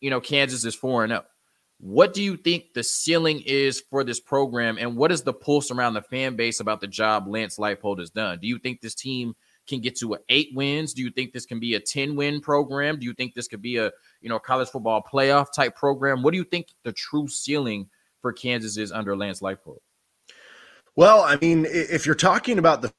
you 0.00 0.08
know, 0.08 0.20
Kansas 0.20 0.64
is 0.64 0.74
4 0.74 1.04
and 1.04 1.10
0. 1.10 1.24
What 1.78 2.14
do 2.14 2.22
you 2.22 2.38
think 2.38 2.72
the 2.72 2.82
ceiling 2.82 3.42
is 3.44 3.82
for 3.90 4.02
this 4.02 4.20
program, 4.20 4.78
and 4.78 4.96
what 4.96 5.12
is 5.12 5.22
the 5.22 5.34
pulse 5.34 5.70
around 5.70 5.92
the 5.92 6.00
fan 6.00 6.36
base 6.36 6.60
about 6.60 6.80
the 6.80 6.86
job 6.86 7.28
Lance 7.28 7.58
Leipold 7.58 7.98
has 7.98 8.08
done? 8.08 8.38
Do 8.40 8.48
you 8.48 8.58
think 8.58 8.80
this 8.80 8.94
team 8.94 9.34
can 9.66 9.80
get 9.80 9.98
to 9.98 10.16
eight 10.30 10.48
wins? 10.54 10.94
Do 10.94 11.02
you 11.02 11.10
think 11.10 11.32
this 11.32 11.44
can 11.44 11.60
be 11.60 11.74
a 11.74 11.80
10 11.80 12.16
win 12.16 12.40
program? 12.40 12.98
Do 12.98 13.04
you 13.04 13.12
think 13.12 13.34
this 13.34 13.46
could 13.46 13.60
be 13.60 13.76
a 13.76 13.92
you 14.22 14.30
know 14.30 14.38
college 14.38 14.70
football 14.70 15.02
playoff 15.02 15.52
type 15.54 15.76
program? 15.76 16.22
What 16.22 16.30
do 16.30 16.38
you 16.38 16.44
think 16.44 16.68
the 16.82 16.92
true 16.92 17.28
ceiling 17.28 17.90
for 18.22 18.32
Kansas 18.32 18.78
is 18.78 18.90
under 18.90 19.14
Lance 19.14 19.40
Leipold? 19.40 19.80
Well, 20.96 21.20
I 21.20 21.36
mean, 21.36 21.66
if 21.68 22.06
you're 22.06 22.14
talking 22.14 22.58
about 22.58 22.80
the 22.80 22.92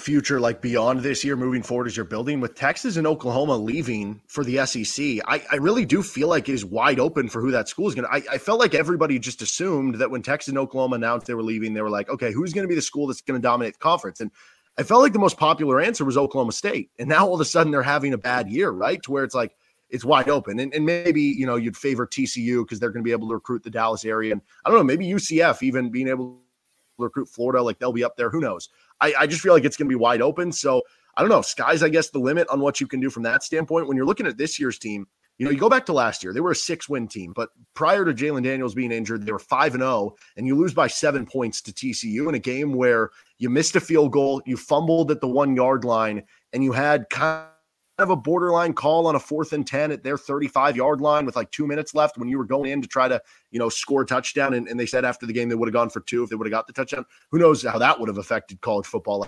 future 0.00 0.40
like 0.40 0.60
beyond 0.60 1.00
this 1.00 1.24
year 1.24 1.36
moving 1.36 1.62
forward 1.62 1.86
as 1.86 1.96
you're 1.96 2.04
building 2.04 2.40
with 2.40 2.54
Texas 2.54 2.96
and 2.96 3.06
Oklahoma 3.06 3.56
leaving 3.56 4.20
for 4.26 4.44
the 4.44 4.64
SEC, 4.66 5.20
I, 5.26 5.42
I 5.50 5.56
really 5.56 5.84
do 5.84 6.02
feel 6.02 6.28
like 6.28 6.48
it 6.48 6.54
is 6.54 6.64
wide 6.64 7.00
open 7.00 7.28
for 7.28 7.40
who 7.40 7.50
that 7.50 7.68
school 7.68 7.88
is 7.88 7.94
going 7.94 8.08
to. 8.08 8.30
I 8.30 8.38
felt 8.38 8.60
like 8.60 8.74
everybody 8.74 9.18
just 9.18 9.42
assumed 9.42 9.96
that 9.96 10.10
when 10.10 10.22
Texas 10.22 10.48
and 10.48 10.58
Oklahoma 10.58 10.96
announced 10.96 11.26
they 11.26 11.34
were 11.34 11.42
leaving, 11.42 11.74
they 11.74 11.82
were 11.82 11.90
like, 11.90 12.08
okay, 12.08 12.32
who's 12.32 12.52
going 12.52 12.64
to 12.64 12.68
be 12.68 12.74
the 12.74 12.82
school 12.82 13.06
that's 13.06 13.20
going 13.20 13.40
to 13.40 13.42
dominate 13.42 13.74
the 13.74 13.80
conference? 13.80 14.20
And 14.20 14.30
I 14.78 14.84
felt 14.84 15.02
like 15.02 15.12
the 15.12 15.18
most 15.18 15.36
popular 15.36 15.80
answer 15.80 16.04
was 16.04 16.16
Oklahoma 16.16 16.52
State. 16.52 16.90
And 16.98 17.08
now 17.08 17.26
all 17.26 17.34
of 17.34 17.40
a 17.40 17.44
sudden 17.44 17.72
they're 17.72 17.82
having 17.82 18.12
a 18.12 18.18
bad 18.18 18.48
year, 18.48 18.70
right? 18.70 19.02
To 19.02 19.10
where 19.10 19.24
it's 19.24 19.34
like, 19.34 19.56
it's 19.90 20.04
wide 20.04 20.28
open. 20.28 20.60
And, 20.60 20.72
and 20.74 20.84
maybe, 20.84 21.22
you 21.22 21.46
know, 21.46 21.56
you'd 21.56 21.76
favor 21.76 22.06
TCU 22.06 22.64
because 22.64 22.78
they're 22.78 22.90
going 22.90 23.02
to 23.02 23.08
be 23.08 23.12
able 23.12 23.28
to 23.28 23.34
recruit 23.34 23.62
the 23.62 23.70
Dallas 23.70 24.04
area. 24.04 24.32
And 24.32 24.42
I 24.64 24.70
don't 24.70 24.78
know, 24.78 24.84
maybe 24.84 25.06
UCF 25.06 25.62
even 25.62 25.90
being 25.90 26.08
able 26.08 26.40
recruit 26.98 27.28
Florida, 27.28 27.62
like 27.62 27.78
they'll 27.78 27.92
be 27.92 28.04
up 28.04 28.16
there. 28.16 28.30
Who 28.30 28.40
knows? 28.40 28.68
I, 29.00 29.14
I 29.20 29.26
just 29.26 29.40
feel 29.40 29.52
like 29.52 29.64
it's 29.64 29.76
going 29.76 29.88
to 29.88 29.92
be 29.92 30.00
wide 30.00 30.22
open. 30.22 30.52
So 30.52 30.82
I 31.16 31.22
don't 31.22 31.30
know. 31.30 31.42
Sky's, 31.42 31.82
I 31.82 31.88
guess, 31.88 32.10
the 32.10 32.18
limit 32.18 32.48
on 32.48 32.60
what 32.60 32.80
you 32.80 32.86
can 32.86 33.00
do 33.00 33.10
from 33.10 33.22
that 33.24 33.42
standpoint. 33.42 33.88
When 33.88 33.96
you're 33.96 34.06
looking 34.06 34.26
at 34.26 34.36
this 34.36 34.58
year's 34.58 34.78
team, 34.78 35.06
you 35.38 35.44
know, 35.44 35.52
you 35.52 35.58
go 35.58 35.68
back 35.68 35.86
to 35.86 35.92
last 35.92 36.24
year, 36.24 36.32
they 36.32 36.40
were 36.40 36.50
a 36.50 36.56
six 36.56 36.88
win 36.88 37.06
team, 37.06 37.32
but 37.34 37.50
prior 37.74 38.04
to 38.04 38.12
Jalon 38.12 38.42
Daniels 38.42 38.74
being 38.74 38.90
injured, 38.90 39.24
they 39.24 39.30
were 39.30 39.38
5 39.38 39.74
and 39.74 39.82
0, 39.82 40.16
and 40.36 40.46
you 40.48 40.56
lose 40.56 40.74
by 40.74 40.88
seven 40.88 41.24
points 41.24 41.62
to 41.62 41.72
TCU 41.72 42.28
in 42.28 42.34
a 42.34 42.40
game 42.40 42.72
where 42.72 43.10
you 43.38 43.48
missed 43.48 43.76
a 43.76 43.80
field 43.80 44.10
goal, 44.10 44.42
you 44.46 44.56
fumbled 44.56 45.12
at 45.12 45.20
the 45.20 45.28
one 45.28 45.54
yard 45.54 45.84
line, 45.84 46.24
and 46.52 46.64
you 46.64 46.72
had 46.72 47.08
kind 47.10 47.46
of 47.98 48.10
a 48.10 48.16
borderline 48.16 48.72
call 48.72 49.06
on 49.06 49.16
a 49.16 49.20
fourth 49.20 49.52
and 49.52 49.66
10 49.66 49.90
at 49.90 50.02
their 50.02 50.16
35 50.16 50.76
yard 50.76 51.00
line 51.00 51.26
with 51.26 51.36
like 51.36 51.50
two 51.50 51.66
minutes 51.66 51.94
left 51.94 52.16
when 52.16 52.28
you 52.28 52.38
were 52.38 52.44
going 52.44 52.70
in 52.70 52.80
to 52.80 52.88
try 52.88 53.08
to, 53.08 53.20
you 53.50 53.58
know, 53.58 53.68
score 53.68 54.02
a 54.02 54.06
touchdown. 54.06 54.54
And, 54.54 54.68
and 54.68 54.78
they 54.78 54.86
said 54.86 55.04
after 55.04 55.26
the 55.26 55.32
game 55.32 55.48
they 55.48 55.54
would 55.54 55.68
have 55.68 55.74
gone 55.74 55.90
for 55.90 56.00
two 56.00 56.22
if 56.22 56.30
they 56.30 56.36
would 56.36 56.46
have 56.46 56.52
got 56.52 56.66
the 56.66 56.72
touchdown. 56.72 57.04
Who 57.30 57.38
knows 57.38 57.62
how 57.62 57.78
that 57.78 57.98
would 57.98 58.08
have 58.08 58.18
affected 58.18 58.60
college 58.60 58.86
football 58.86 59.26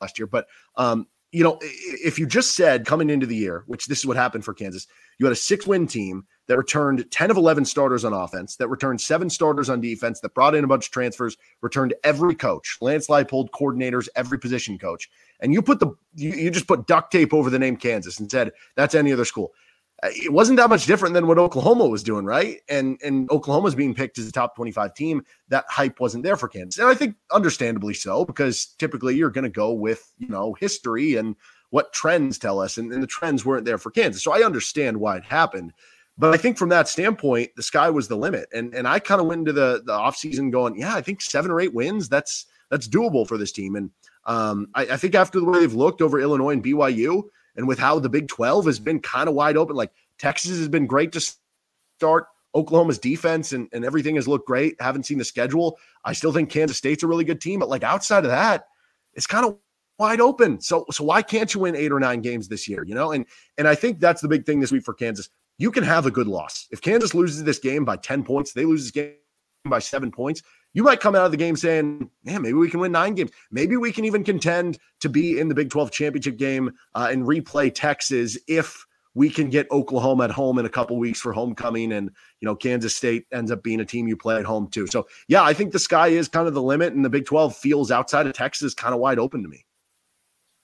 last 0.00 0.18
year. 0.18 0.26
But, 0.26 0.46
um, 0.76 1.06
you 1.32 1.44
know, 1.44 1.58
if 1.62 2.18
you 2.18 2.26
just 2.26 2.56
said 2.56 2.86
coming 2.86 3.10
into 3.10 3.26
the 3.26 3.36
year, 3.36 3.64
which 3.66 3.86
this 3.86 3.98
is 3.98 4.06
what 4.06 4.16
happened 4.16 4.44
for 4.44 4.54
Kansas, 4.54 4.86
you 5.18 5.26
had 5.26 5.32
a 5.32 5.36
six 5.36 5.66
win 5.66 5.86
team 5.86 6.26
that 6.50 6.56
returned 6.56 7.08
10 7.12 7.30
of 7.30 7.36
11 7.36 7.64
starters 7.64 8.04
on 8.04 8.12
offense, 8.12 8.56
that 8.56 8.66
returned 8.66 9.00
seven 9.00 9.30
starters 9.30 9.70
on 9.70 9.80
defense, 9.80 10.18
that 10.18 10.34
brought 10.34 10.52
in 10.56 10.64
a 10.64 10.66
bunch 10.66 10.86
of 10.86 10.90
transfers, 10.90 11.36
returned 11.60 11.94
every 12.02 12.34
coach, 12.34 12.76
Lance 12.80 13.06
Leipold, 13.06 13.50
coordinators, 13.50 14.08
every 14.16 14.36
position 14.36 14.76
coach. 14.76 15.08
And 15.38 15.54
you 15.54 15.62
put 15.62 15.78
the, 15.78 15.92
you, 16.16 16.30
you 16.32 16.50
just 16.50 16.66
put 16.66 16.88
duct 16.88 17.12
tape 17.12 17.32
over 17.32 17.50
the 17.50 17.58
name 17.60 17.76
Kansas 17.76 18.18
and 18.18 18.28
said, 18.28 18.50
that's 18.74 18.96
any 18.96 19.12
other 19.12 19.24
school. 19.24 19.52
Uh, 20.02 20.08
it 20.10 20.32
wasn't 20.32 20.56
that 20.56 20.68
much 20.68 20.86
different 20.86 21.14
than 21.14 21.28
what 21.28 21.38
Oklahoma 21.38 21.86
was 21.86 22.02
doing, 22.02 22.24
right? 22.24 22.56
And 22.68 22.98
and 23.04 23.30
Oklahoma's 23.30 23.76
being 23.76 23.94
picked 23.94 24.18
as 24.18 24.26
a 24.26 24.32
top 24.32 24.56
25 24.56 24.92
team. 24.94 25.22
That 25.50 25.66
hype 25.68 26.00
wasn't 26.00 26.24
there 26.24 26.36
for 26.36 26.48
Kansas. 26.48 26.80
And 26.80 26.88
I 26.88 26.94
think 26.94 27.14
understandably 27.30 27.94
so, 27.94 28.24
because 28.24 28.74
typically 28.76 29.14
you're 29.14 29.30
going 29.30 29.44
to 29.44 29.50
go 29.50 29.72
with, 29.72 30.12
you 30.18 30.26
know, 30.26 30.54
history 30.54 31.14
and 31.14 31.36
what 31.68 31.92
trends 31.92 32.38
tell 32.38 32.58
us. 32.58 32.76
And, 32.76 32.92
and 32.92 33.00
the 33.00 33.06
trends 33.06 33.44
weren't 33.44 33.66
there 33.66 33.78
for 33.78 33.92
Kansas. 33.92 34.24
So 34.24 34.32
I 34.32 34.42
understand 34.42 34.96
why 34.96 35.16
it 35.18 35.24
happened. 35.24 35.72
But 36.20 36.34
I 36.34 36.36
think 36.36 36.58
from 36.58 36.68
that 36.68 36.86
standpoint, 36.86 37.52
the 37.56 37.62
sky 37.62 37.88
was 37.88 38.06
the 38.06 38.16
limit. 38.16 38.46
And 38.52 38.74
and 38.74 38.86
I 38.86 38.98
kind 38.98 39.22
of 39.22 39.26
went 39.26 39.38
into 39.38 39.54
the 39.54 39.82
the 39.84 39.92
offseason 39.92 40.52
going, 40.52 40.78
yeah, 40.78 40.94
I 40.94 41.00
think 41.00 41.22
seven 41.22 41.50
or 41.50 41.60
eight 41.60 41.72
wins, 41.72 42.10
that's 42.10 42.44
that's 42.68 42.86
doable 42.86 43.26
for 43.26 43.38
this 43.38 43.52
team. 43.52 43.74
And 43.74 43.90
um, 44.26 44.68
I, 44.74 44.82
I 44.82 44.96
think 44.98 45.14
after 45.14 45.40
the 45.40 45.46
way 45.46 45.60
they've 45.60 45.72
looked 45.72 46.02
over 46.02 46.20
Illinois 46.20 46.52
and 46.52 46.62
BYU, 46.62 47.22
and 47.56 47.66
with 47.66 47.78
how 47.78 47.98
the 47.98 48.10
Big 48.10 48.28
12 48.28 48.66
has 48.66 48.78
been 48.78 49.00
kind 49.00 49.30
of 49.30 49.34
wide 49.34 49.56
open, 49.56 49.76
like 49.76 49.92
Texas 50.18 50.58
has 50.58 50.68
been 50.68 50.86
great 50.86 51.10
to 51.12 51.34
start. 51.98 52.26
Oklahoma's 52.54 52.98
defense 52.98 53.52
and, 53.52 53.68
and 53.72 53.84
everything 53.84 54.16
has 54.16 54.28
looked 54.28 54.46
great. 54.46 54.74
Haven't 54.80 55.06
seen 55.06 55.18
the 55.18 55.24
schedule. 55.24 55.78
I 56.04 56.12
still 56.12 56.32
think 56.32 56.50
Kansas 56.50 56.76
State's 56.76 57.02
a 57.02 57.06
really 57.06 57.24
good 57.24 57.40
team, 57.40 57.60
but 57.60 57.68
like 57.68 57.84
outside 57.84 58.24
of 58.24 58.30
that, 58.30 58.66
it's 59.14 59.26
kind 59.26 59.46
of 59.46 59.56
wide 59.98 60.20
open. 60.20 60.60
So 60.60 60.84
so 60.90 61.04
why 61.04 61.22
can't 61.22 61.54
you 61.54 61.60
win 61.60 61.76
eight 61.76 61.92
or 61.92 62.00
nine 62.00 62.20
games 62.20 62.48
this 62.48 62.68
year? 62.68 62.84
You 62.84 62.94
know, 62.94 63.12
and 63.12 63.24
and 63.56 63.66
I 63.66 63.74
think 63.74 64.00
that's 64.00 64.20
the 64.20 64.28
big 64.28 64.44
thing 64.44 64.60
this 64.60 64.72
week 64.72 64.84
for 64.84 64.94
Kansas. 64.94 65.30
You 65.60 65.70
can 65.70 65.84
have 65.84 66.06
a 66.06 66.10
good 66.10 66.26
loss. 66.26 66.66
If 66.70 66.80
Kansas 66.80 67.14
loses 67.14 67.44
this 67.44 67.58
game 67.58 67.84
by 67.84 67.96
10 67.96 68.24
points, 68.24 68.54
they 68.54 68.64
lose 68.64 68.82
this 68.82 68.90
game 68.92 69.12
by 69.66 69.78
seven 69.78 70.10
points. 70.10 70.42
You 70.72 70.82
might 70.82 71.00
come 71.00 71.14
out 71.14 71.26
of 71.26 71.32
the 71.32 71.36
game 71.36 71.54
saying, 71.54 72.08
man, 72.24 72.40
maybe 72.40 72.54
we 72.54 72.70
can 72.70 72.80
win 72.80 72.92
nine 72.92 73.14
games. 73.14 73.30
Maybe 73.50 73.76
we 73.76 73.92
can 73.92 74.06
even 74.06 74.24
contend 74.24 74.78
to 75.00 75.10
be 75.10 75.38
in 75.38 75.48
the 75.48 75.54
Big 75.54 75.68
12 75.68 75.90
championship 75.90 76.38
game 76.38 76.72
uh, 76.94 77.08
and 77.10 77.26
replay 77.26 77.70
Texas 77.74 78.38
if 78.48 78.86
we 79.12 79.28
can 79.28 79.50
get 79.50 79.70
Oklahoma 79.70 80.24
at 80.24 80.30
home 80.30 80.58
in 80.58 80.64
a 80.64 80.70
couple 80.70 80.96
weeks 80.96 81.20
for 81.20 81.30
homecoming 81.30 81.92
and 81.92 82.10
you 82.40 82.46
know 82.46 82.56
Kansas 82.56 82.96
State 82.96 83.26
ends 83.30 83.50
up 83.50 83.62
being 83.62 83.80
a 83.80 83.84
team 83.84 84.08
you 84.08 84.16
play 84.16 84.36
at 84.36 84.46
home 84.46 84.66
too. 84.68 84.86
So 84.86 85.08
yeah, 85.28 85.42
I 85.42 85.52
think 85.52 85.72
the 85.72 85.78
sky 85.78 86.08
is 86.08 86.26
kind 86.26 86.48
of 86.48 86.54
the 86.54 86.62
limit 86.62 86.94
and 86.94 87.04
the 87.04 87.10
Big 87.10 87.26
12 87.26 87.54
feels 87.54 87.90
outside 87.90 88.26
of 88.26 88.32
Texas 88.32 88.72
kind 88.72 88.94
of 88.94 89.00
wide 89.00 89.18
open 89.18 89.42
to 89.42 89.48
me. 89.48 89.66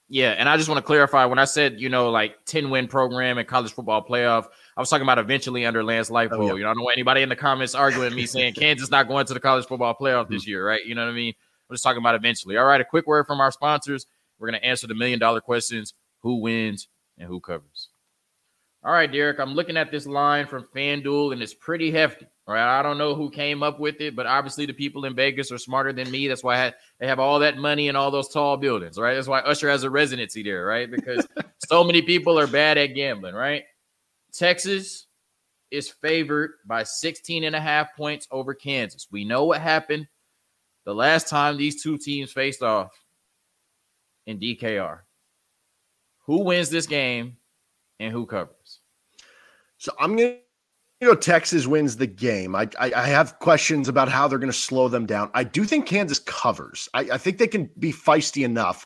Yeah, 0.09 0.31
and 0.31 0.47
I 0.47 0.55
just 0.55 0.69
want 0.69 0.79
to 0.79 0.83
clarify 0.83 1.25
when 1.25 1.37
I 1.37 1.45
said, 1.45 1.81
you 1.81 1.89
know, 1.89 2.09
like 2.09 2.45
10 2.45 2.69
win 2.69 2.87
program 2.87 3.37
and 3.37 3.47
college 3.47 3.73
football 3.73 4.05
playoff, 4.05 4.47
I 4.77 4.79
was 4.79 4.91
talking 4.91 5.03
about 5.03 5.17
eventually 5.17 5.65
under 5.65 5.83
Lance 5.83 6.11
Leipold. 6.11 6.33
Oh, 6.33 6.45
yeah. 6.45 6.53
You 6.53 6.63
know, 6.63 6.69
I 6.69 6.73
don't 6.75 6.83
want 6.83 6.95
anybody 6.95 7.23
in 7.23 7.29
the 7.29 7.35
comments 7.35 7.73
arguing 7.73 8.13
me 8.13 8.25
saying 8.27 8.53
Kansas 8.53 8.91
not 8.91 9.07
going 9.07 9.25
to 9.25 9.33
the 9.33 9.39
college 9.39 9.65
football 9.65 9.95
playoff 9.99 10.29
this 10.29 10.43
mm-hmm. 10.43 10.51
year, 10.51 10.67
right? 10.67 10.85
You 10.85 10.93
know 10.93 11.03
what 11.03 11.11
I 11.11 11.15
mean? 11.15 11.33
I'm 11.67 11.73
just 11.73 11.83
talking 11.83 11.97
about 11.97 12.13
eventually. 12.13 12.57
All 12.57 12.65
right, 12.65 12.79
a 12.79 12.85
quick 12.85 13.07
word 13.07 13.25
from 13.25 13.41
our 13.41 13.51
sponsors. 13.51 14.05
We're 14.37 14.49
going 14.49 14.61
to 14.61 14.65
answer 14.65 14.85
the 14.85 14.93
million 14.93 15.17
dollar 15.17 15.41
questions 15.41 15.95
who 16.21 16.41
wins 16.41 16.87
and 17.17 17.27
who 17.27 17.39
covers. 17.39 17.89
All 18.83 18.93
right, 18.93 19.11
Derek, 19.11 19.39
I'm 19.39 19.55
looking 19.55 19.77
at 19.77 19.91
this 19.91 20.05
line 20.05 20.45
from 20.45 20.67
FanDuel 20.75 21.33
and 21.33 21.41
it's 21.41 21.55
pretty 21.55 21.89
hefty. 21.89 22.27
All 22.47 22.53
right, 22.53 22.79
I 22.79 22.83
don't 22.83 22.99
know 22.99 23.15
who 23.15 23.31
came 23.31 23.63
up 23.63 23.79
with 23.79 23.99
it, 23.99 24.15
but 24.15 24.27
obviously 24.27 24.67
the 24.67 24.73
people 24.73 25.05
in 25.05 25.15
Vegas 25.15 25.51
are 25.51 25.57
smarter 25.57 25.91
than 25.91 26.09
me. 26.11 26.27
That's 26.27 26.43
why 26.43 26.71
they 26.99 27.07
have 27.07 27.19
all 27.19 27.39
that 27.39 27.57
money 27.57 27.87
and 27.87 27.97
all 27.97 28.11
those 28.11 28.29
tall 28.29 28.55
buildings, 28.55 28.97
right? 28.97 29.15
That's 29.15 29.27
why 29.27 29.39
Usher 29.39 29.69
has 29.69 29.83
a 29.83 29.89
residency 29.89 30.43
there, 30.43 30.65
right? 30.65 30.89
Because 30.89 31.27
so 31.67 31.83
many 31.83 32.03
people 32.03 32.37
are 32.39 32.47
bad 32.47 32.77
at 32.77 32.93
gambling, 32.93 33.33
right? 33.33 33.63
Texas 34.37 35.07
is 35.71 35.89
favored 35.89 36.51
by 36.65 36.83
16 36.83 37.43
and 37.43 37.55
a 37.55 37.59
half 37.59 37.95
points 37.95 38.27
over 38.31 38.53
Kansas. 38.53 39.07
We 39.11 39.25
know 39.25 39.45
what 39.45 39.61
happened 39.61 40.07
the 40.85 40.93
last 40.93 41.27
time 41.27 41.57
these 41.57 41.81
two 41.81 41.97
teams 41.97 42.31
faced 42.31 42.61
off 42.61 42.91
in 44.27 44.39
DKR. 44.39 44.99
Who 46.27 46.43
wins 46.43 46.69
this 46.69 46.85
game 46.85 47.37
and 47.99 48.13
who 48.13 48.25
covers? 48.25 48.81
So 49.77 49.91
I'm 49.99 50.15
going 50.15 50.33
to 50.33 50.39
you 51.01 51.07
know 51.07 51.15
Texas 51.15 51.67
wins 51.67 51.97
the 51.97 52.07
game. 52.07 52.55
I, 52.55 52.69
I, 52.79 52.91
I 52.95 53.07
have 53.07 53.39
questions 53.39 53.87
about 53.87 54.09
how 54.09 54.27
they're 54.27 54.39
going 54.39 54.51
to 54.51 54.57
slow 54.57 54.87
them 54.87 55.05
down. 55.05 55.31
I 55.33 55.43
do 55.43 55.63
think 55.63 55.85
Kansas 55.87 56.19
covers. 56.19 56.89
I, 56.93 57.01
I 57.13 57.17
think 57.17 57.37
they 57.37 57.47
can 57.47 57.69
be 57.79 57.91
feisty 57.91 58.45
enough. 58.45 58.85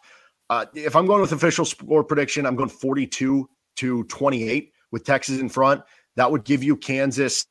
Uh, 0.49 0.65
if 0.75 0.95
I'm 0.95 1.05
going 1.05 1.21
with 1.21 1.31
official 1.31 1.65
score 1.65 2.03
prediction, 2.03 2.45
I'm 2.45 2.55
going 2.55 2.69
42 2.69 3.49
to 3.77 4.03
28 4.05 4.71
with 4.91 5.03
Texas 5.03 5.39
in 5.39 5.49
front. 5.49 5.81
That 6.15 6.31
would 6.31 6.43
give 6.43 6.63
you 6.63 6.75
Kansas, 6.75 7.45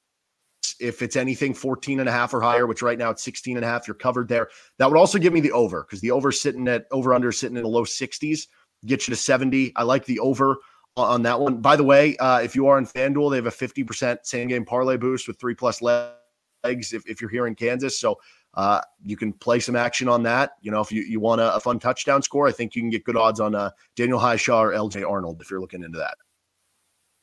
if 0.79 1.03
it's 1.03 1.17
anything 1.17 1.55
14 1.55 2.01
and 2.01 2.09
a 2.09 2.13
half 2.13 2.35
or 2.35 2.41
higher, 2.41 2.67
which 2.67 2.83
right 2.83 2.99
now 2.99 3.11
it's 3.11 3.23
16 3.23 3.57
and 3.57 3.65
a 3.65 3.69
half, 3.69 3.87
you're 3.87 3.95
covered 3.95 4.29
there. 4.29 4.49
That 4.79 4.91
would 4.91 4.99
also 4.99 5.19
give 5.19 5.33
me 5.33 5.41
the 5.41 5.53
over 5.53 5.83
because 5.83 6.01
the 6.01 6.11
over 6.11 6.33
sitting 6.33 6.69
at 6.69 6.87
over 6.91 7.15
under 7.15 7.33
sitting 7.33 7.57
in 7.57 7.63
the 7.63 7.69
low 7.69 7.85
60s, 7.85 8.47
get 8.87 9.07
you 9.07 9.15
to 9.15 9.21
70. 9.21 9.73
I 9.77 9.83
like 9.83 10.05
the 10.05 10.21
over 10.21 10.59
on 10.97 11.23
that 11.23 11.41
one. 11.41 11.61
By 11.61 11.77
the 11.77 11.85
way, 11.85 12.17
uh, 12.19 12.41
if 12.41 12.55
you 12.55 12.67
are 12.67 12.79
in 12.79 12.87
FanDuel, 12.87 13.31
they 13.31 13.37
have 13.37 13.47
a 13.47 13.51
50% 13.51 14.19
same 14.25 14.49
game 14.49 14.65
parlay 14.65 14.97
boost 14.97 15.29
with 15.29 15.39
three 15.39 15.55
plus 15.55 15.81
legs 15.81 16.93
if, 16.93 17.07
if 17.07 17.21
you're 17.21 17.31
here 17.31 17.47
in 17.47 17.55
Kansas. 17.55 17.99
So 17.99 18.19
uh, 18.55 18.81
you 19.03 19.17
can 19.17 19.33
play 19.33 19.61
some 19.61 19.77
action 19.77 20.09
on 20.09 20.23
that. 20.25 20.53
You 20.61 20.71
know, 20.71 20.81
if 20.81 20.91
you, 20.91 21.03
you 21.03 21.21
want 21.21 21.41
a, 21.41 21.55
a 21.55 21.61
fun 21.61 21.79
touchdown 21.79 22.23
score, 22.23 22.49
I 22.49 22.53
think 22.53 22.75
you 22.75 22.83
can 22.83 22.91
get 22.91 23.05
good 23.05 23.17
odds 23.17 23.41
on 23.41 23.55
uh, 23.55 23.71
Daniel 23.97 24.19
Hishaw 24.19 24.59
or 24.59 24.73
LJ 24.73 25.09
Arnold 25.09 25.41
if 25.41 25.51
you're 25.51 25.61
looking 25.61 25.83
into 25.83 25.99
that. 25.99 26.17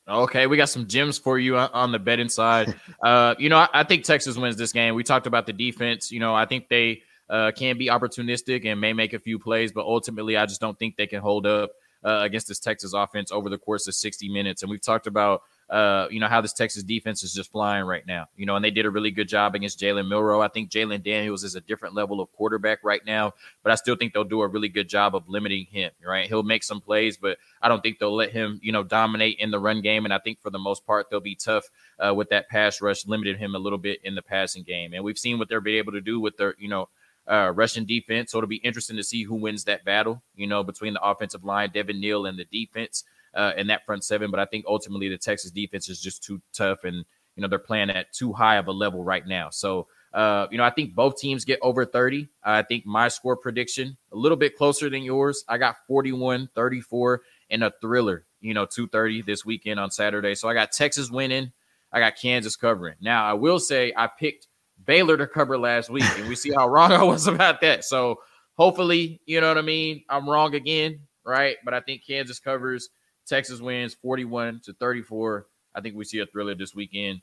Okay, 0.08 0.46
we 0.46 0.56
got 0.56 0.70
some 0.70 0.86
gems 0.86 1.18
for 1.18 1.38
you 1.38 1.58
on 1.58 1.92
the 1.92 1.98
betting 1.98 2.28
side. 2.28 2.74
Uh, 3.00 3.32
you 3.38 3.48
know, 3.48 3.58
I, 3.58 3.68
I, 3.72 3.84
think 3.84 4.02
Texas 4.02 4.36
wins 4.36 4.56
this 4.56 4.72
game. 4.72 4.96
We 4.96 5.04
talked 5.04 5.28
about 5.28 5.46
the 5.46 5.52
defense. 5.52 6.10
You 6.10 6.18
know, 6.18 6.34
I 6.34 6.46
think 6.46 6.68
they 6.68 7.02
uh, 7.30 7.52
can 7.54 7.78
be 7.78 7.86
opportunistic 7.86 8.66
and 8.66 8.80
may 8.80 8.92
make 8.92 9.12
a 9.12 9.20
few 9.20 9.38
plays, 9.38 9.70
but 9.70 9.84
ultimately, 9.84 10.36
I 10.36 10.46
just 10.46 10.60
don't 10.60 10.76
think 10.80 10.96
they 10.96 11.06
can 11.06 11.20
hold 11.20 11.46
up 11.46 11.70
uh, 12.04 12.22
against 12.22 12.48
this 12.48 12.58
Texas 12.58 12.94
offense 12.94 13.30
over 13.30 13.48
the 13.48 13.58
course 13.58 13.86
of 13.86 13.94
60 13.94 14.28
minutes. 14.30 14.62
And 14.62 14.70
we've 14.70 14.82
talked 14.82 15.06
about 15.06 15.42
uh, 15.70 16.08
you 16.10 16.18
know, 16.18 16.28
how 16.28 16.40
this 16.40 16.52
Texas 16.52 16.82
defense 16.82 17.22
is 17.22 17.34
just 17.34 17.52
flying 17.52 17.84
right 17.84 18.06
now. 18.06 18.26
You 18.36 18.46
know, 18.46 18.56
and 18.56 18.64
they 18.64 18.70
did 18.70 18.86
a 18.86 18.90
really 18.90 19.10
good 19.10 19.28
job 19.28 19.54
against 19.54 19.78
Jalen 19.78 20.08
Milroe. 20.08 20.40
I 20.40 20.48
think 20.48 20.70
Jalon 20.70 21.02
Daniels 21.02 21.44
is 21.44 21.54
a 21.56 21.60
different 21.60 21.94
level 21.94 22.20
of 22.20 22.32
quarterback 22.32 22.78
right 22.82 23.04
now, 23.04 23.34
but 23.62 23.70
I 23.70 23.74
still 23.74 23.96
think 23.96 24.14
they'll 24.14 24.24
do 24.24 24.40
a 24.40 24.48
really 24.48 24.68
good 24.68 24.88
job 24.88 25.14
of 25.14 25.28
limiting 25.28 25.66
him, 25.66 25.90
right? 26.04 26.26
He'll 26.26 26.42
make 26.42 26.62
some 26.62 26.80
plays, 26.80 27.18
but 27.18 27.38
I 27.60 27.68
don't 27.68 27.82
think 27.82 27.98
they'll 27.98 28.14
let 28.14 28.32
him, 28.32 28.60
you 28.62 28.72
know, 28.72 28.82
dominate 28.82 29.38
in 29.38 29.50
the 29.50 29.58
run 29.58 29.82
game. 29.82 30.04
And 30.04 30.14
I 30.14 30.18
think 30.18 30.40
for 30.40 30.50
the 30.50 30.58
most 30.58 30.86
part, 30.86 31.10
they'll 31.10 31.20
be 31.20 31.34
tough 31.34 31.64
uh, 31.98 32.14
with 32.14 32.30
that 32.30 32.48
pass 32.48 32.80
rush, 32.80 33.06
limited 33.06 33.36
him 33.36 33.54
a 33.54 33.58
little 33.58 33.78
bit 33.78 34.00
in 34.04 34.14
the 34.14 34.22
passing 34.22 34.62
game. 34.62 34.94
And 34.94 35.04
we've 35.04 35.18
seen 35.18 35.38
what 35.38 35.48
they're 35.48 35.66
able 35.66 35.92
to 35.92 36.00
do 36.00 36.18
with 36.18 36.36
their, 36.38 36.54
you 36.58 36.68
know, 36.68 36.88
uh, 37.26 37.52
Russian 37.54 37.84
defense. 37.84 38.32
So 38.32 38.38
it'll 38.38 38.48
be 38.48 38.56
interesting 38.56 38.96
to 38.96 39.04
see 39.04 39.24
who 39.24 39.34
wins 39.34 39.64
that 39.64 39.84
battle, 39.84 40.22
you 40.34 40.46
know, 40.46 40.64
between 40.64 40.94
the 40.94 41.02
offensive 41.02 41.44
line, 41.44 41.70
Devin 41.74 42.00
Neal, 42.00 42.24
and 42.24 42.38
the 42.38 42.46
defense 42.46 43.04
uh, 43.34 43.52
in 43.56 43.68
that 43.68 43.84
front 43.86 44.04
seven. 44.04 44.30
But 44.30 44.40
I 44.40 44.46
think 44.46 44.64
ultimately 44.66 45.08
the 45.08 45.18
Texas 45.18 45.50
defense 45.50 45.88
is 45.88 46.00
just 46.00 46.22
too 46.24 46.40
tough, 46.52 46.84
and 46.84 47.04
you 47.36 47.42
know 47.42 47.48
they're 47.48 47.58
playing 47.58 47.90
at 47.90 48.12
too 48.12 48.32
high 48.32 48.56
of 48.56 48.66
a 48.68 48.72
level 48.72 49.04
right 49.04 49.26
now. 49.26 49.50
So 49.50 49.86
Uh, 50.12 50.46
you 50.50 50.56
know, 50.56 50.64
I 50.64 50.70
think 50.70 50.94
both 50.94 51.18
teams 51.18 51.44
get 51.44 51.58
over 51.60 51.84
30. 51.84 52.28
I 52.42 52.62
think 52.62 52.86
my 52.86 53.08
score 53.08 53.36
prediction 53.36 53.98
a 54.10 54.16
little 54.16 54.38
bit 54.38 54.56
closer 54.56 54.88
than 54.88 55.02
yours. 55.02 55.44
I 55.48 55.58
got 55.58 55.76
41, 55.86 56.48
34, 56.54 57.20
and 57.50 57.62
a 57.62 57.72
thriller, 57.82 58.24
you 58.40 58.54
know, 58.54 58.64
230 58.64 59.22
this 59.22 59.44
weekend 59.44 59.78
on 59.78 59.90
Saturday. 59.90 60.34
So 60.34 60.48
I 60.48 60.54
got 60.54 60.72
Texas 60.72 61.10
winning. 61.10 61.52
I 61.92 62.00
got 62.00 62.16
Kansas 62.16 62.56
covering. 62.56 62.96
Now, 63.02 63.24
I 63.26 63.34
will 63.34 63.58
say 63.58 63.92
I 63.96 64.06
picked 64.08 64.46
Baylor 64.82 65.18
to 65.18 65.26
cover 65.26 65.58
last 65.58 65.90
week, 65.90 66.04
and 66.18 66.26
we 66.26 66.36
see 66.36 66.52
how 66.52 66.66
wrong 66.72 66.90
I 66.90 67.02
was 67.02 67.26
about 67.26 67.60
that. 67.60 67.84
So 67.84 68.16
hopefully, 68.56 69.20
you 69.26 69.40
know 69.42 69.48
what 69.48 69.58
I 69.58 69.62
mean? 69.62 70.04
I'm 70.08 70.28
wrong 70.28 70.54
again, 70.54 71.00
right? 71.24 71.56
But 71.66 71.74
I 71.74 71.80
think 71.80 72.02
Kansas 72.06 72.38
covers. 72.40 72.88
Texas 73.28 73.60
wins 73.60 73.94
41 73.94 74.60
to 74.64 74.72
34. 74.72 75.46
I 75.74 75.80
think 75.80 75.96
we 75.96 76.04
see 76.04 76.20
a 76.20 76.26
thriller 76.26 76.54
this 76.54 76.74
weekend 76.74 77.20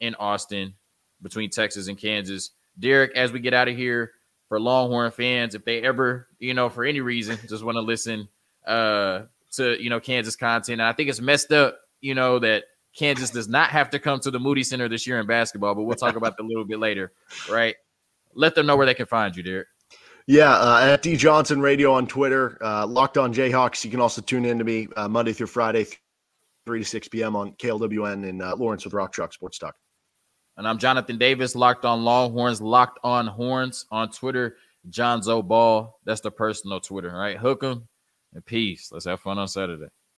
in 0.00 0.14
Austin 0.16 0.74
between 1.22 1.50
Texas 1.50 1.88
and 1.88 1.98
Kansas. 1.98 2.50
Derek, 2.78 3.16
as 3.16 3.32
we 3.32 3.40
get 3.40 3.54
out 3.54 3.68
of 3.68 3.76
here, 3.76 4.12
for 4.48 4.60
Longhorn 4.60 5.10
fans, 5.10 5.54
if 5.54 5.64
they 5.64 5.82
ever, 5.82 6.28
you 6.38 6.54
know, 6.54 6.68
for 6.68 6.84
any 6.84 7.00
reason, 7.00 7.38
just 7.48 7.64
want 7.64 7.76
to 7.76 7.80
listen 7.80 8.28
uh, 8.66 9.22
to, 9.52 9.82
you 9.82 9.90
know, 9.90 10.00
Kansas 10.00 10.36
content, 10.36 10.80
and 10.80 10.88
I 10.88 10.92
think 10.92 11.08
it's 11.08 11.20
messed 11.20 11.52
up, 11.52 11.78
you 12.00 12.14
know, 12.14 12.38
that 12.40 12.64
Kansas 12.94 13.30
does 13.30 13.48
not 13.48 13.70
have 13.70 13.90
to 13.90 13.98
come 13.98 14.20
to 14.20 14.30
the 14.30 14.38
Moody 14.38 14.62
Center 14.62 14.88
this 14.88 15.06
year 15.06 15.18
in 15.18 15.26
basketball, 15.26 15.74
but 15.74 15.82
we'll 15.82 15.96
talk 15.96 16.16
about 16.16 16.36
that 16.36 16.42
a 16.42 16.46
little 16.46 16.64
bit 16.64 16.78
later, 16.78 17.12
right? 17.50 17.74
Let 18.34 18.54
them 18.54 18.66
know 18.66 18.76
where 18.76 18.86
they 18.86 18.94
can 18.94 19.06
find 19.06 19.34
you, 19.34 19.42
Derek. 19.42 19.68
Yeah, 20.26 20.52
uh, 20.54 20.80
at 20.82 21.02
D 21.02 21.16
Johnson 21.16 21.60
Radio 21.60 21.92
on 21.92 22.06
Twitter, 22.06 22.56
uh, 22.62 22.86
Locked 22.86 23.18
On 23.18 23.32
Jayhawks. 23.34 23.84
You 23.84 23.90
can 23.90 24.00
also 24.00 24.22
tune 24.22 24.46
in 24.46 24.58
to 24.58 24.64
me 24.64 24.88
uh, 24.96 25.06
Monday 25.06 25.34
through 25.34 25.48
Friday, 25.48 25.86
three 26.64 26.78
to 26.78 26.84
six 26.84 27.08
p.m. 27.08 27.36
on 27.36 27.52
KLWN 27.52 28.26
in 28.26 28.40
uh, 28.40 28.56
Lawrence 28.56 28.84
with 28.84 28.94
Rock 28.94 29.12
Chalk 29.12 29.34
Sports 29.34 29.58
Talk. 29.58 29.74
And 30.56 30.66
I'm 30.66 30.78
Jonathan 30.78 31.18
Davis, 31.18 31.54
Locked 31.54 31.84
On 31.84 32.04
Longhorns, 32.04 32.62
Locked 32.62 33.00
On 33.04 33.26
Horns 33.26 33.86
on 33.90 34.10
Twitter. 34.10 34.56
John 34.90 35.20
Zoball. 35.20 35.92
That's 36.04 36.20
the 36.20 36.30
personal 36.30 36.80
Twitter, 36.80 37.10
right? 37.10 37.38
Hook 37.38 37.64
'em 37.64 37.88
and 38.34 38.44
peace. 38.44 38.90
Let's 38.92 39.06
have 39.06 39.20
fun 39.20 39.38
on 39.38 39.48
Saturday. 39.48 39.88